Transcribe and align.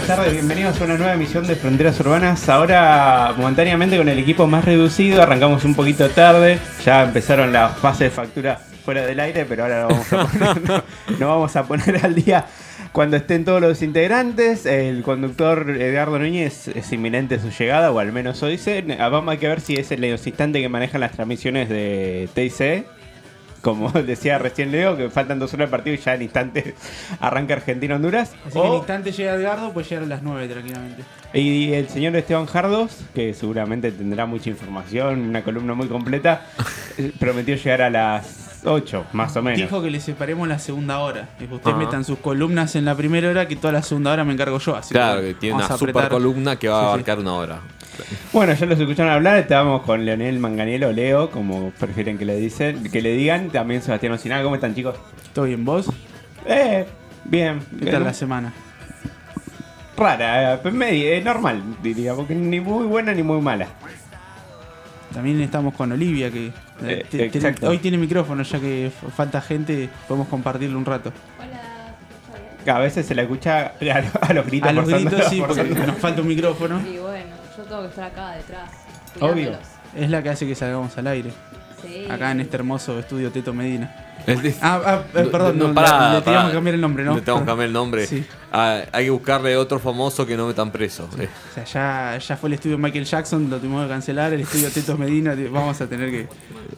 buenas 0.00 0.16
tardes, 0.16 0.32
bienvenidos 0.32 0.80
a 0.80 0.84
una 0.84 0.96
nueva 0.96 1.12
emisión 1.12 1.46
de 1.46 1.56
Fronteras 1.56 2.00
Urbanas. 2.00 2.48
Ahora, 2.48 3.34
momentáneamente, 3.36 3.98
con 3.98 4.08
el 4.08 4.18
equipo 4.18 4.46
más 4.46 4.64
reducido, 4.64 5.20
arrancamos 5.20 5.62
un 5.66 5.74
poquito 5.74 6.08
tarde. 6.08 6.58
Ya 6.86 7.02
empezaron 7.02 7.52
las 7.52 7.76
fases 7.76 8.00
de 8.00 8.10
factura 8.10 8.58
fuera 8.82 9.04
del 9.04 9.20
aire, 9.20 9.44
pero 9.44 9.64
ahora 9.64 9.82
lo 9.82 9.88
vamos 9.88 10.12
a 10.12 10.26
poner, 10.26 10.82
no, 11.18 11.28
vamos 11.28 11.54
a 11.54 11.64
poner 11.64 12.02
al 12.02 12.14
día 12.14 12.46
cuando 12.92 13.18
estén 13.18 13.44
todos 13.44 13.60
los 13.60 13.82
integrantes. 13.82 14.64
El 14.64 15.02
conductor 15.02 15.68
Edgardo 15.68 16.18
Núñez 16.18 16.68
es 16.68 16.90
inminente 16.92 17.38
su 17.38 17.50
llegada, 17.50 17.92
o 17.92 17.98
al 17.98 18.10
menos 18.10 18.38
eso 18.38 18.46
dice. 18.46 18.82
Vamos 18.98 19.36
a 19.36 19.38
ver 19.38 19.60
si 19.60 19.74
es 19.74 19.92
el 19.92 20.02
instante 20.02 20.62
que 20.62 20.68
manejan 20.70 21.02
las 21.02 21.12
transmisiones 21.12 21.68
de 21.68 22.28
TIC. 22.32 22.86
Como 23.62 23.90
decía 24.06 24.38
recién 24.38 24.70
Leo, 24.72 24.96
que 24.96 25.10
faltan 25.10 25.38
dos 25.38 25.52
horas 25.54 25.68
de 25.68 25.70
partido 25.70 25.94
y 25.94 25.98
ya 25.98 26.14
en 26.14 26.22
instante 26.22 26.74
arranca 27.20 27.54
Argentina-Honduras. 27.54 28.32
Así 28.46 28.52
que 28.58 28.66
en 28.66 28.72
O- 28.72 28.76
instante 28.76 29.12
llega 29.12 29.34
Edgardo, 29.34 29.72
pues 29.72 29.88
llegar 29.88 30.04
a 30.04 30.08
las 30.08 30.22
9 30.22 30.48
tranquilamente. 30.48 31.02
y 31.34 31.72
el 31.74 31.88
señor 31.88 32.16
Esteban 32.16 32.46
Jardos, 32.46 32.98
que 33.14 33.34
seguramente 33.34 33.92
tendrá 33.92 34.26
mucha 34.26 34.50
información, 34.50 35.20
una 35.20 35.42
columna 35.42 35.74
muy 35.74 35.88
completa, 35.88 36.46
eh, 36.98 37.12
prometió 37.18 37.54
llegar 37.56 37.82
a 37.82 37.90
las 37.90 38.49
8, 38.64 39.06
más 39.12 39.36
o 39.36 39.42
menos. 39.42 39.58
Dijo 39.60 39.82
que 39.82 39.90
le 39.90 40.00
separemos 40.00 40.46
la 40.48 40.58
segunda 40.58 40.98
hora. 41.00 41.28
Dijo, 41.38 41.54
ustedes 41.56 41.74
Ajá. 41.76 41.84
metan 41.84 42.04
sus 42.04 42.18
columnas 42.18 42.74
en 42.76 42.84
la 42.84 42.94
primera 42.94 43.28
hora, 43.30 43.48
que 43.48 43.56
toda 43.56 43.72
la 43.72 43.82
segunda 43.82 44.12
hora 44.12 44.24
me 44.24 44.32
encargo 44.32 44.58
yo. 44.58 44.76
Así 44.76 44.92
Claro, 44.94 45.20
que 45.22 45.34
tiene 45.34 45.56
una 45.56 45.68
super 45.76 45.90
apretar. 45.90 46.10
columna 46.10 46.56
que 46.56 46.68
va 46.68 46.76
a 46.76 46.80
Sí, 46.80 46.84
sí. 46.86 46.88
abarcar 46.92 47.18
una 47.18 47.34
hora. 47.34 47.60
Bueno, 48.32 48.54
ya 48.54 48.66
los 48.66 48.78
escucharon 48.80 49.12
hablar, 49.12 49.38
estábamos 49.38 49.82
con 49.82 50.04
Leonel 50.04 50.38
Manganiello, 50.38 50.88
o 50.88 50.92
Leo, 50.92 51.30
como 51.30 51.70
prefieren 51.78 52.16
que 52.18 52.24
le 52.24 52.36
dicen, 52.36 52.82
que 52.90 53.02
le 53.02 53.12
digan, 53.12 53.50
también 53.50 53.82
Sebastián 53.82 54.12
Ocinada, 54.12 54.42
¿cómo 54.42 54.54
están 54.54 54.74
chicos? 54.74 54.96
¿Todo 55.34 55.44
bien 55.46 55.64
vos? 55.64 55.90
Eh, 56.46 56.86
bien. 57.24 57.60
¿Qué 57.78 57.90
tal 57.90 58.04
la 58.04 58.14
semana? 58.14 58.52
Rara, 59.96 60.54
eh, 60.54 60.70
media, 60.70 61.14
eh, 61.16 61.20
normal, 61.22 61.62
diría, 61.82 62.14
porque 62.14 62.34
ni 62.34 62.58
muy 62.60 62.86
buena 62.86 63.12
ni 63.12 63.22
muy 63.22 63.40
mala. 63.42 63.66
También 65.12 65.40
estamos 65.42 65.74
con 65.74 65.92
Olivia, 65.92 66.30
que 66.30 66.52
Eh, 66.82 67.04
te- 67.10 67.18
te- 67.30 67.38
exacto. 67.38 67.68
hoy 67.68 67.78
tiene 67.78 67.98
micrófono, 67.98 68.42
ya 68.42 68.58
que 68.60 68.90
falta 69.16 69.40
gente, 69.40 69.88
podemos 70.08 70.28
compartirlo 70.28 70.78
un 70.78 70.84
rato. 70.84 71.12
Hola, 71.38 71.48
¿se 71.48 72.14
escucha 72.14 72.60
bien? 72.64 72.76
A 72.76 72.78
veces 72.78 73.06
se 73.06 73.14
la 73.14 73.22
escucha 73.22 73.72
a, 73.80 74.26
a 74.28 74.32
los 74.34 74.46
gritos. 74.46 74.68
A 74.68 74.72
los 74.72 74.86
gritos 74.88 75.24
sí, 75.28 75.40
porque 75.46 75.64
nos 75.64 75.96
falta 75.98 76.20
un 76.22 76.28
micrófono. 76.28 76.80
Y 76.80 76.98
bueno, 76.98 77.34
yo 77.56 77.62
tengo 77.64 77.82
que 77.82 77.88
estar 77.88 78.04
acá 78.04 78.32
detrás. 78.32 78.70
Obvio. 79.20 79.52
Es 79.96 80.08
la 80.08 80.22
que 80.22 80.28
hace 80.30 80.46
que 80.46 80.54
salgamos 80.54 80.96
al 80.98 81.06
aire. 81.08 81.30
Sí. 81.82 82.06
Acá 82.10 82.30
en 82.32 82.40
este 82.40 82.56
hermoso 82.56 82.98
estudio 82.98 83.30
Teto 83.30 83.52
Medina. 83.52 84.06
Ah, 84.60 84.80
ah, 84.84 85.02
eh, 85.14 85.28
perdón, 85.32 85.58
no, 85.58 85.72
pará, 85.72 86.12
le 86.14 86.20
teníamos 86.20 86.24
pará. 86.24 86.46
que 86.48 86.52
cambiar 86.54 86.74
el 86.74 86.80
nombre, 86.82 87.04
¿no? 87.04 87.14
Le 87.14 87.22
tenemos 87.22 87.40
que 87.42 87.46
cambiar 87.46 87.66
el 87.68 87.72
nombre. 87.72 88.06
Sí. 88.06 88.24
Ah, 88.52 88.80
hay 88.92 89.04
que 89.06 89.10
buscarle 89.10 89.56
otro 89.56 89.78
famoso 89.78 90.26
que 90.26 90.36
no 90.36 90.46
metan 90.46 90.70
preso. 90.70 91.08
Eh, 91.18 91.26
O 91.50 91.54
sea, 91.54 91.64
ya, 91.64 92.18
ya 92.18 92.36
fue 92.36 92.50
el 92.50 92.54
estudio 92.54 92.76
Michael 92.76 93.06
Jackson, 93.06 93.48
lo 93.48 93.56
tuvimos 93.56 93.82
que 93.84 93.88
cancelar. 93.88 94.32
El 94.34 94.42
estudio 94.42 94.70
Teto 94.70 94.96
Medina, 94.98 95.34
vamos 95.50 95.80
a 95.80 95.86
tener 95.86 96.10
que 96.10 96.28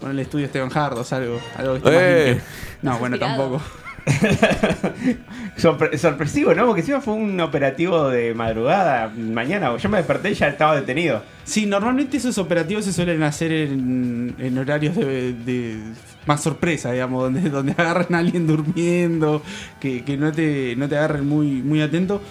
poner 0.00 0.14
el 0.14 0.20
estudio 0.20 0.46
Esteban 0.46 0.70
Jardos, 0.70 1.12
algo, 1.12 1.40
algo 1.56 1.72
que 1.74 1.78
esté 1.78 1.90
más 1.90 2.02
Eh. 2.02 2.24
limpio. 2.28 2.44
No, 2.82 2.98
bueno, 2.98 3.18
tampoco. 3.18 3.60
Sorpre- 5.56 5.96
sorpresivo, 5.98 6.54
¿no? 6.54 6.66
Porque 6.66 6.80
encima 6.80 7.00
fue 7.00 7.14
un 7.14 7.38
operativo 7.40 8.08
de 8.08 8.34
madrugada, 8.34 9.12
mañana. 9.16 9.76
Yo 9.76 9.88
me 9.88 9.98
desperté 9.98 10.30
y 10.30 10.34
ya 10.34 10.48
estaba 10.48 10.74
detenido. 10.76 11.22
Sí, 11.44 11.66
normalmente 11.66 12.16
esos 12.16 12.38
operativos 12.38 12.84
se 12.84 12.92
suelen 12.92 13.22
hacer 13.22 13.52
en, 13.52 14.34
en 14.38 14.58
horarios 14.58 14.96
de, 14.96 15.32
de 15.34 15.78
más 16.26 16.42
sorpresa, 16.42 16.92
digamos, 16.92 17.22
donde, 17.24 17.48
donde 17.50 17.72
agarran 17.72 18.14
a 18.14 18.18
alguien 18.18 18.46
durmiendo, 18.46 19.42
que, 19.80 20.04
que 20.04 20.16
no, 20.16 20.32
te, 20.32 20.74
no 20.76 20.88
te 20.88 20.96
agarren 20.96 21.28
muy, 21.28 21.46
muy 21.62 21.80
atento. 21.82 22.22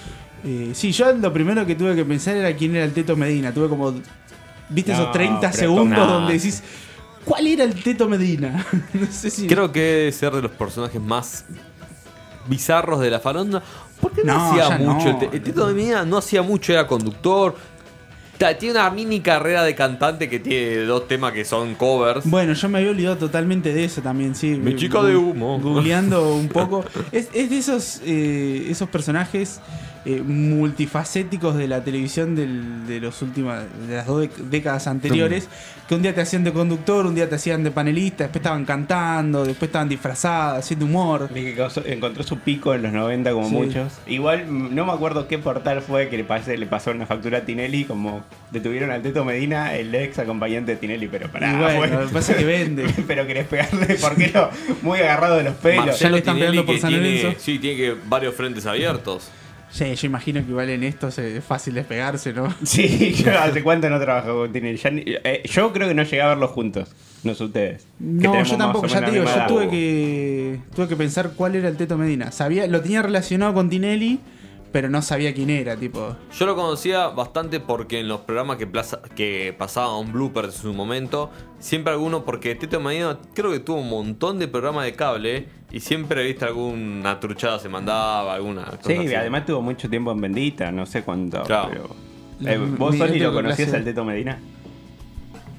Eh, 0.44 0.72
sí, 0.74 0.92
yo 0.92 1.14
lo 1.14 1.32
primero 1.32 1.66
que 1.66 1.76
tuve 1.76 1.96
que 1.96 2.04
pensar 2.06 2.36
era 2.36 2.54
quién 2.56 2.76
era 2.76 2.86
el 2.86 2.94
Teto 2.94 3.16
Medina. 3.16 3.54
Tuve 3.54 3.70
como, 3.70 3.94
viste, 4.70 4.92
No, 4.94 4.98
esos 5.02 5.12
30 5.12 5.40
pero 5.42 5.54
segundos 5.54 6.00
no. 6.00 6.08
donde 6.08 6.34
decís, 6.34 6.64
¿cuál 7.26 7.48
era 7.48 7.64
el 7.64 7.74
Teto 7.76 8.08
Medina? 8.08 8.66
no 8.94 9.08
sé 9.12 9.30
si... 9.30 9.48
Creo 9.48 9.72
que 9.72 9.82
debe 9.82 10.12
ser 10.12 10.34
de 10.34 10.42
los 10.42 10.52
personajes 10.52 11.02
más 11.02 11.46
bizarros 12.48 13.00
de 13.00 13.10
la 13.10 13.20
faronda. 13.20 13.62
Porque 14.00 14.24
no, 14.24 14.34
No, 14.34 14.52
hacía 14.64 14.78
mucho. 14.78 15.14
no. 15.14 15.22
El, 15.22 15.30
el 15.34 15.42
Tito 15.42 15.68
de 15.68 15.74
Medina 15.74 16.06
no 16.06 16.18
hacía 16.18 16.42
mucho, 16.42 16.74
era 16.74 16.88
conductor. 16.88 17.56
Tiene 18.58 18.72
una 18.80 18.90
mini 18.90 19.20
carrera 19.20 19.62
de 19.64 19.76
cantante 19.76 20.28
que 20.28 20.40
tiene 20.40 20.78
dos 20.86 21.08
temas 21.08 21.32
que 21.32 21.46
son 21.46 21.76
covers. 21.76 22.28
Bueno, 22.28 22.54
yo 22.54 22.70
me 22.70 22.80
había 22.80 22.90
olvidado 22.90 23.18
totalmente 23.18 23.72
de 23.72 23.84
eso 23.86 24.02
también, 24.02 24.34
sí. 24.34 24.56
Mi 24.56 24.76
chica 24.76 25.04
de 25.04 25.16
humo. 25.16 25.60
Googleando 25.60 26.34
un 26.34 26.48
poco. 26.48 26.84
Es, 27.12 27.30
es 27.34 27.52
de 27.52 27.58
esos, 27.60 28.02
eh, 28.04 28.66
esos 28.70 28.90
personajes 28.90 29.60
eh, 30.06 30.22
multifacéticos 30.26 31.56
de 31.58 31.68
la 31.68 31.84
televisión 31.84 32.36
del- 32.36 32.88
de, 32.88 33.00
los 33.00 33.22
últimas, 33.22 33.64
de 33.88 33.96
las 33.96 34.08
dos 34.08 34.28
décadas 34.50 34.88
anteriores. 34.88 35.48
Que 35.88 35.96
un 35.96 36.02
día 36.02 36.16
te 36.16 36.22
hacían 36.22 36.44
de 36.46 36.54
conductor, 36.54 37.06
un 37.06 37.14
día 37.16 37.28
te 37.28 37.36
hacían 37.36 37.64
de 37.66 37.72
panelista, 37.72 38.24
después 38.24 38.40
estaban 38.42 38.64
cantando, 38.64 39.44
después 39.44 39.68
estaban 39.68 39.90
disfrazados, 39.90 40.60
haciendo 40.60 40.86
humor. 40.86 41.30
Que 41.34 41.54
causó- 41.54 41.84
encontró 41.86 42.24
su 42.24 42.40
pico 42.40 42.74
en 42.74 42.84
los 42.84 42.94
90 42.94 43.32
como 43.34 43.50
Sí. 43.50 43.56
muchos. 43.56 43.94
Igual 44.08 44.46
no 44.74 44.86
me 44.86 44.92
acuerdo 44.94 45.28
qué 45.28 45.38
portal 45.38 45.82
fue 45.82 46.08
que 46.08 46.16
le, 46.18 46.24
pasé, 46.24 46.58
le 46.58 46.66
pasó 46.66 46.92
una 46.92 47.06
factura 47.06 47.40
a 47.40 47.42
Tinelli 47.42 47.84
como 47.84 48.24
detuvieron 48.52 48.90
al 48.92 49.02
Teto 49.02 49.26
Medina, 49.26 49.76
el 49.76 49.94
ex 49.94 50.18
acompañante 50.20 50.72
de 50.72 50.78
Tinelli, 50.78 51.08
pero 51.10 51.30
pará, 51.30 51.52
Y 51.52 51.76
bueno, 51.78 52.00
lo 52.02 52.08
que 52.08 52.14
pasa 52.14 52.32
es 52.32 52.38
que 52.38 52.46
vende. 52.46 52.86
pero 53.08 53.28
querés 53.28 53.48
pegarle 53.48 53.96
porque 54.02 54.32
no, 54.34 54.50
muy 54.82 55.00
agarrado 55.00 55.36
de 55.38 55.44
los 55.44 55.56
pelos. 55.56 55.86
ya 55.86 55.92
Marcelo 55.92 56.12
lo 56.12 56.18
están 56.18 56.36
Tinelli 56.36 56.52
pegando 56.52 56.66
por 56.68 56.76
que 56.76 56.82
San 56.82 56.90
tiene, 56.92 57.16
Lorenzo. 57.24 57.40
sí, 57.44 57.60
tiene 57.60 57.78
que 57.78 57.96
varios 58.08 58.34
frentes 58.34 58.66
abiertos. 58.66 59.30
Sí, 59.72 59.96
yo 59.96 60.06
imagino 60.08 60.44
que 60.44 60.50
igual 60.52 60.70
en 60.70 60.84
esto 60.84 61.08
es 61.08 61.44
fácil 61.44 61.74
despegarse, 61.76 62.34
¿no? 62.34 62.54
Sí, 62.64 63.14
yo 63.14 63.38
hace 63.40 63.64
cuánto 63.64 63.90
no 63.90 64.00
trabajo 64.00 64.40
con 64.40 64.52
ni- 64.92 65.04
eh, 65.06 65.42
yo 65.46 65.72
creo 65.72 65.88
que 65.88 65.94
no 65.94 66.04
llegué 66.04 66.22
a 66.22 66.28
verlos 66.28 66.52
juntos, 66.52 66.90
no 67.24 67.34
sé 67.34 67.44
ustedes. 67.46 67.88
No, 68.00 68.44
yo 68.44 68.58
tampoco, 68.58 68.88
ya 68.88 69.04
te 69.06 69.12
digo, 69.12 69.24
yo 69.26 69.46
tuve 69.48 69.70
que 69.70 70.60
tuve 70.76 70.88
que 70.88 70.96
pensar 70.96 71.32
cuál 71.36 71.56
era 71.56 71.70
el 71.70 71.78
Teto 71.78 71.98
Medina. 71.98 72.32
Sabía, 72.32 72.68
lo 72.68 72.82
tenía 72.82 73.02
relacionado 73.02 73.54
con 73.54 73.70
Tinelli, 73.70 74.20
pero 74.72 74.90
no 74.90 75.02
sabía 75.02 75.34
quién 75.34 75.50
era, 75.50 75.76
tipo. 75.76 76.16
Yo 76.38 76.46
lo 76.46 76.56
conocía 76.56 77.08
bastante 77.10 77.60
porque 77.60 78.00
en 78.00 78.08
los 78.08 78.22
programas 78.22 78.58
que, 78.58 78.68
plaza- 78.68 79.02
que 79.16 79.54
pasaban 79.58 80.12
bloopers 80.14 80.56
en 80.56 80.62
su 80.62 80.74
momento, 80.74 81.30
siempre 81.60 81.94
alguno, 81.94 82.24
porque 82.24 82.56
Teto 82.56 82.80
Medina 82.80 83.18
creo 83.34 83.52
que 83.52 83.60
tuvo 83.60 83.78
un 83.82 83.90
montón 83.90 84.40
de 84.40 84.48
programas 84.48 84.86
de 84.86 84.94
cable 84.94 85.48
y 85.72 85.80
siempre, 85.80 86.24
viste, 86.24 86.46
alguna 86.46 87.20
truchada 87.20 87.60
se 87.60 87.70
mandaba, 87.70 88.34
alguna 88.36 88.66
cosa 88.66 88.82
Sí, 88.88 88.94
así. 88.98 89.16
además 89.16 89.46
tuvo 89.46 89.62
mucho 89.62 89.90
tiempo 89.90 90.12
en 90.12 90.22
Bendita, 90.22 90.72
no 90.72 90.86
sé 90.86 91.04
cuánto. 91.04 91.44
Claro. 91.44 91.70
Pero... 91.72 92.54
Eh, 92.54 92.58
¿Vos, 92.78 92.98
tengo 92.98 93.26
lo 93.26 93.34
conocías 93.34 93.72
al 93.74 93.84
Teto 93.84 94.04
Medina? 94.04 94.40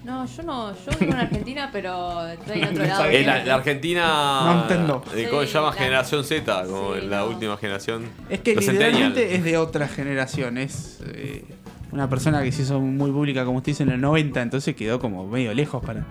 No, 0.04 0.26
yo 0.26 0.42
no. 0.42 0.72
Yo 0.74 0.90
vivo 0.98 1.12
en 1.12 1.18
Argentina, 1.18 1.68
pero 1.72 2.26
estoy 2.26 2.58
en 2.60 2.68
otro 2.68 2.84
lado. 2.86 3.04
Eh, 3.06 3.22
la, 3.24 3.44
la 3.44 3.54
Argentina. 3.54 4.40
No 4.44 4.62
entiendo. 4.62 5.04
eh, 5.14 5.28
¿Cómo 5.30 5.42
se 5.42 5.48
Sí, 5.48 5.54
llama? 5.54 5.66
la- 5.68 5.72
Generación 5.74 6.24
Z, 6.24 6.64
como 6.66 6.94
Sí, 6.94 7.00
la 7.06 7.20
no. 7.20 7.26
última 7.26 7.56
generación. 7.56 8.04
Es 8.28 8.40
que 8.40 8.54
Los 8.56 8.66
literalmente 8.66 9.34
es 9.36 9.44
de 9.44 9.56
otra 9.58 9.86
generación. 9.88 10.58
Es 10.58 11.00
eh, 11.06 11.44
una 11.92 12.08
persona 12.08 12.42
que 12.42 12.50
se 12.50 12.62
hizo 12.62 12.80
muy 12.80 13.10
pública, 13.12 13.44
como 13.44 13.58
usted 13.58 13.72
dice, 13.72 13.82
en 13.84 13.90
el 13.90 14.00
90, 14.00 14.42
entonces 14.42 14.74
quedó 14.74 14.98
como 14.98 15.26
medio 15.28 15.54
lejos 15.54 15.84
para, 15.84 16.04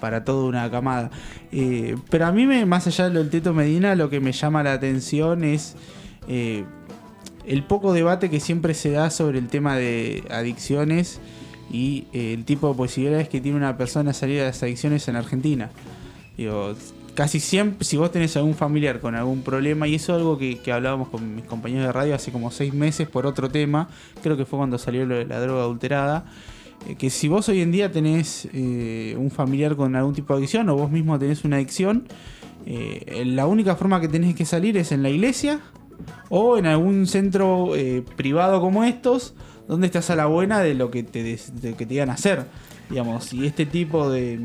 para 0.00 0.24
toda 0.24 0.44
una 0.44 0.70
camada. 0.70 1.10
Eh, 1.52 1.96
pero 2.10 2.26
a 2.26 2.32
mí, 2.32 2.44
me, 2.46 2.66
más 2.66 2.86
allá 2.86 3.04
de 3.08 3.14
lo 3.14 3.20
del 3.20 3.30
Teto 3.30 3.54
Medina, 3.54 3.94
lo 3.94 4.10
que 4.10 4.20
me 4.20 4.32
llama 4.32 4.62
la 4.62 4.74
atención 4.74 5.42
es 5.44 5.74
eh, 6.28 6.64
el 7.46 7.62
poco 7.64 7.94
debate 7.94 8.28
que 8.28 8.40
siempre 8.40 8.74
se 8.74 8.90
da 8.90 9.08
sobre 9.10 9.38
el 9.38 9.48
tema 9.48 9.76
de 9.76 10.22
adicciones 10.30 11.18
y 11.70 12.06
eh, 12.12 12.34
el 12.34 12.44
tipo 12.44 12.68
de 12.68 12.74
posibilidades 12.74 13.28
que 13.28 13.40
tiene 13.40 13.56
una 13.56 13.76
persona 13.76 14.12
salir 14.12 14.38
de 14.40 14.46
las 14.46 14.62
adicciones 14.62 15.08
en 15.08 15.16
Argentina. 15.16 15.70
Digo, 16.36 16.74
casi 17.14 17.40
siempre, 17.40 17.84
si 17.84 17.96
vos 17.96 18.10
tenés 18.10 18.36
algún 18.36 18.54
familiar 18.54 19.00
con 19.00 19.14
algún 19.14 19.42
problema, 19.42 19.86
y 19.86 19.94
eso 19.94 20.12
es 20.12 20.18
algo 20.18 20.38
que, 20.38 20.58
que 20.58 20.72
hablábamos 20.72 21.08
con 21.08 21.34
mis 21.34 21.44
compañeros 21.44 21.86
de 21.86 21.92
radio 21.92 22.14
hace 22.14 22.32
como 22.32 22.50
seis 22.50 22.74
meses 22.74 23.08
por 23.08 23.26
otro 23.26 23.48
tema, 23.48 23.88
creo 24.22 24.36
que 24.36 24.44
fue 24.44 24.58
cuando 24.58 24.78
salió 24.78 25.06
lo 25.06 25.16
de 25.16 25.26
la 25.26 25.40
droga 25.40 25.62
adulterada, 25.62 26.26
eh, 26.88 26.96
que 26.96 27.10
si 27.10 27.28
vos 27.28 27.48
hoy 27.48 27.60
en 27.60 27.72
día 27.72 27.90
tenés 27.90 28.48
eh, 28.52 29.14
un 29.18 29.30
familiar 29.30 29.76
con 29.76 29.94
algún 29.96 30.14
tipo 30.14 30.34
de 30.34 30.38
adicción 30.38 30.68
o 30.68 30.76
vos 30.76 30.90
mismo 30.90 31.18
tenés 31.18 31.44
una 31.44 31.56
adicción, 31.56 32.06
la 32.64 33.48
única 33.48 33.74
forma 33.74 34.00
que 34.00 34.06
tenés 34.06 34.36
que 34.36 34.44
salir 34.44 34.76
es 34.76 34.92
en 34.92 35.02
la 35.02 35.10
iglesia 35.10 35.58
o 36.28 36.56
en 36.56 36.66
algún 36.66 37.08
centro 37.08 37.72
privado 38.14 38.60
como 38.60 38.84
estos, 38.84 39.34
donde 39.68 39.86
estás 39.86 40.10
a 40.10 40.16
la 40.16 40.26
buena 40.26 40.60
de 40.60 40.74
lo 40.74 40.90
que 40.90 41.02
te, 41.02 41.22
de 41.22 41.74
que 41.74 41.86
te 41.86 41.94
iban 41.94 42.10
a 42.10 42.14
hacer. 42.14 42.46
Digamos, 42.90 43.32
y 43.32 43.46
este 43.46 43.64
tipo 43.66 44.10
de 44.10 44.36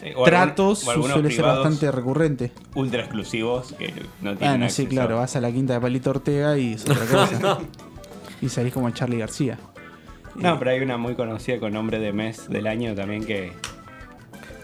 Sí, 0.00 0.06
o 0.06 0.08
algún- 0.08 0.24
tratos 0.24 0.78
suele 0.80 1.30
ser 1.30 1.44
bastante 1.44 1.90
recurrente. 1.90 2.52
ultra 2.74 3.00
exclusivos 3.00 3.72
que 3.78 3.92
no 4.22 4.30
Ah, 4.30 4.36
tienen 4.36 4.60
no, 4.60 4.68
sí, 4.70 4.86
claro, 4.86 5.16
vas 5.18 5.36
a 5.36 5.40
la 5.40 5.50
quinta 5.52 5.74
de 5.74 5.80
Palito 5.80 6.10
Ortega 6.10 6.56
y 6.56 6.74
es 6.74 6.82
otra 6.88 7.04
cosa. 7.06 7.58
Y 8.42 8.48
salís 8.48 8.72
como 8.72 8.88
Charlie 8.90 9.18
García. 9.18 9.58
No, 10.34 10.58
pero 10.58 10.70
hay 10.70 10.80
una 10.80 10.96
muy 10.96 11.14
conocida 11.14 11.58
con 11.60 11.74
nombre 11.74 11.98
de 11.98 12.12
mes 12.14 12.48
del 12.48 12.66
año 12.68 12.94
también 12.94 13.24
que 13.24 13.52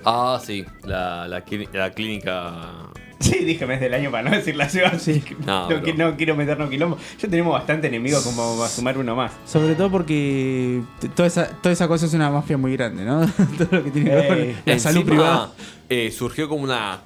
Ah, 0.05 0.41
sí, 0.43 0.65
la, 0.85 1.27
la 1.29 1.43
clínica 1.91 2.91
Sí, 3.21 3.45
dije 3.45 3.65
mes 3.67 3.81
del 3.81 3.95
año 3.95 4.11
para 4.11 4.29
no 4.29 4.37
decir 4.37 4.57
la 4.57 4.69
ciudad. 4.69 4.99
Sí. 4.99 5.23
No, 5.47 5.71
No, 5.71 5.81
no 5.97 6.17
quiero 6.17 6.37
meternos 6.37 6.69
quilombo. 6.69 6.99
Ya 7.19 7.29
tenemos 7.29 7.53
bastante 7.53 7.87
enemigos 7.89 8.23
como 8.25 8.57
para 8.59 8.69
sumar 8.69 8.99
uno 8.99 9.17
más. 9.17 9.33
Sobre 9.47 9.75
todo 9.75 9.91
porque 9.91 10.83
toda 11.15 11.27
esa, 11.27 11.49
toda 11.49 11.73
esa 11.73 11.89
cosa 11.89 12.05
es 12.07 12.13
una 12.15 12.31
mafia 12.31 12.59
muy 12.59 12.73
grande, 12.77 13.05
¿no? 13.05 13.21
todo 13.59 13.69
lo 13.71 13.85
que 13.85 13.91
tiene 13.91 14.11
que 14.11 14.17
ver 14.17 14.29
con 14.29 14.39
Ey. 14.39 14.57
la 14.67 14.79
salud 14.79 15.05
privada. 15.07 15.53
eh, 15.89 16.11
surgió 16.11 16.49
como 16.49 16.63
una 16.65 17.01